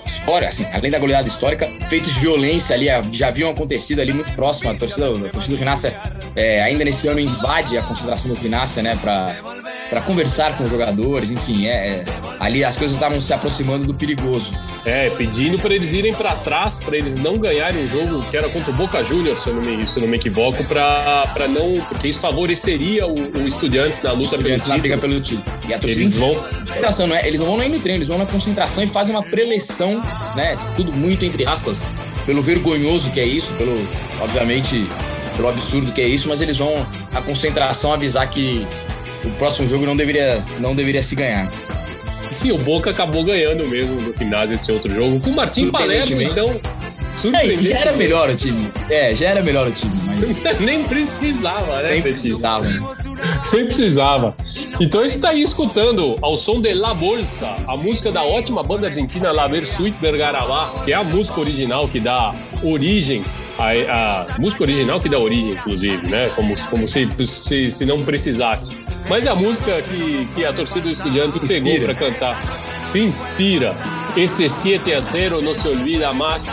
[0.05, 4.33] história, assim, além da goleada histórica, feitos de violência ali já haviam acontecido ali muito
[4.33, 4.71] próximo.
[4.71, 5.95] A torcida, a torcida do Rinácia
[6.39, 11.31] é, ainda nesse ano invade a consideração do Rinácia, né, para conversar com os jogadores,
[11.31, 12.05] enfim, é, é
[12.39, 14.57] ali as coisas estavam se aproximando do perigoso.
[14.87, 18.49] É, pedindo para eles irem para trás, para eles não ganharem o jogo que era
[18.49, 21.81] contra o Boca Juniors, se eu não me, se eu não me equivoco, para não,
[21.89, 24.79] porque isso favoreceria o, o Estudiantes na luta pelo título.
[24.79, 25.45] briga pelo título.
[25.69, 26.33] E a torcida eles vão,
[27.09, 29.23] não é, eles não vão nem no treino, eles vão na concentração e fazem uma
[29.23, 30.01] preleção
[30.35, 30.55] né?
[30.77, 31.85] Tudo muito entre aspas,
[32.25, 33.77] pelo vergonhoso que é isso, pelo,
[34.21, 34.89] obviamente,
[35.39, 36.75] pelo absurdo que é isso, mas eles vão
[37.15, 38.67] a concentração avisar que
[39.25, 41.49] o próximo jogo não deveria, não deveria se ganhar.
[42.45, 46.21] E o Boca acabou ganhando mesmo no ginásio esse outro jogo, com o Martim Palermo,
[46.21, 46.61] então.
[47.35, 48.69] É, já era melhor o time.
[48.91, 50.39] É, já era melhor o time, mas.
[50.61, 51.93] Nem precisava, né?
[51.93, 52.65] Nem precisava.
[53.53, 54.37] Nem precisava.
[54.81, 58.63] Então a gente está aí escutando ao som de La Bolsa, a música da ótima
[58.63, 63.25] banda argentina La Versuit Bergarabá, que é a música original que dá origem
[63.59, 66.29] a, a, música original que dá origem, inclusive, né?
[66.31, 68.79] Como, como se, se, se não precisasse.
[69.09, 72.37] Mas é a música que, que a torcida do Estudiantes pegou para cantar.
[72.95, 73.75] Inspira.
[74.17, 76.47] Esse 7 a 0 não se olvida mais.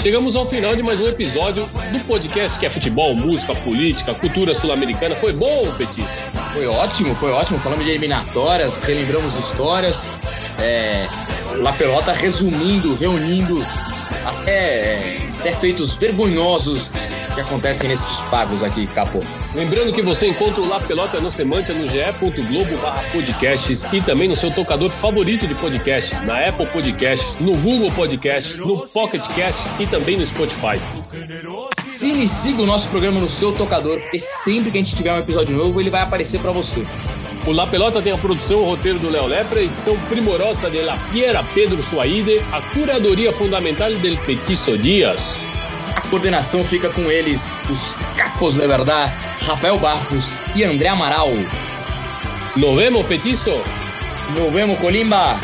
[0.00, 4.54] Chegamos ao final de mais um episódio do podcast que é futebol, música, política, cultura
[4.54, 5.16] sul-americana.
[5.16, 6.24] Foi bom, Petis?
[6.52, 7.58] Foi ótimo, foi ótimo.
[7.58, 10.08] Falamos de eliminatórias, relembramos histórias.
[10.58, 11.06] É,
[11.56, 13.60] La Pelota resumindo, reunindo
[14.24, 16.90] até, até feitos vergonhosos
[17.34, 19.20] que acontecem nesses pagos aqui, Capô.
[19.54, 22.76] Lembrando que você encontra o La Pelota no Semântia no ge.globo
[23.12, 28.58] podcasts e também no seu tocador favorito de podcasts, na Apple Podcasts, no Google Podcasts,
[28.58, 30.80] no Pocket Cast e também no Spotify.
[31.76, 35.12] Assine e siga o nosso programa no seu tocador, porque sempre que a gente tiver
[35.12, 36.84] um episódio novo, ele vai aparecer para você.
[37.48, 40.82] O La Pelota tem a produção, o roteiro do Léo Lepra, a edição primorosa de
[40.82, 45.46] La Fiera Pedro Suaide, a curadoria fundamental del Petiço Dias.
[45.94, 49.14] A coordenação fica com eles, os capos de verdade,
[49.46, 51.30] Rafael Barros e André Amaral.
[52.54, 53.62] Nos vemos, Petiço.
[54.34, 55.40] Nos vemos, Colimba.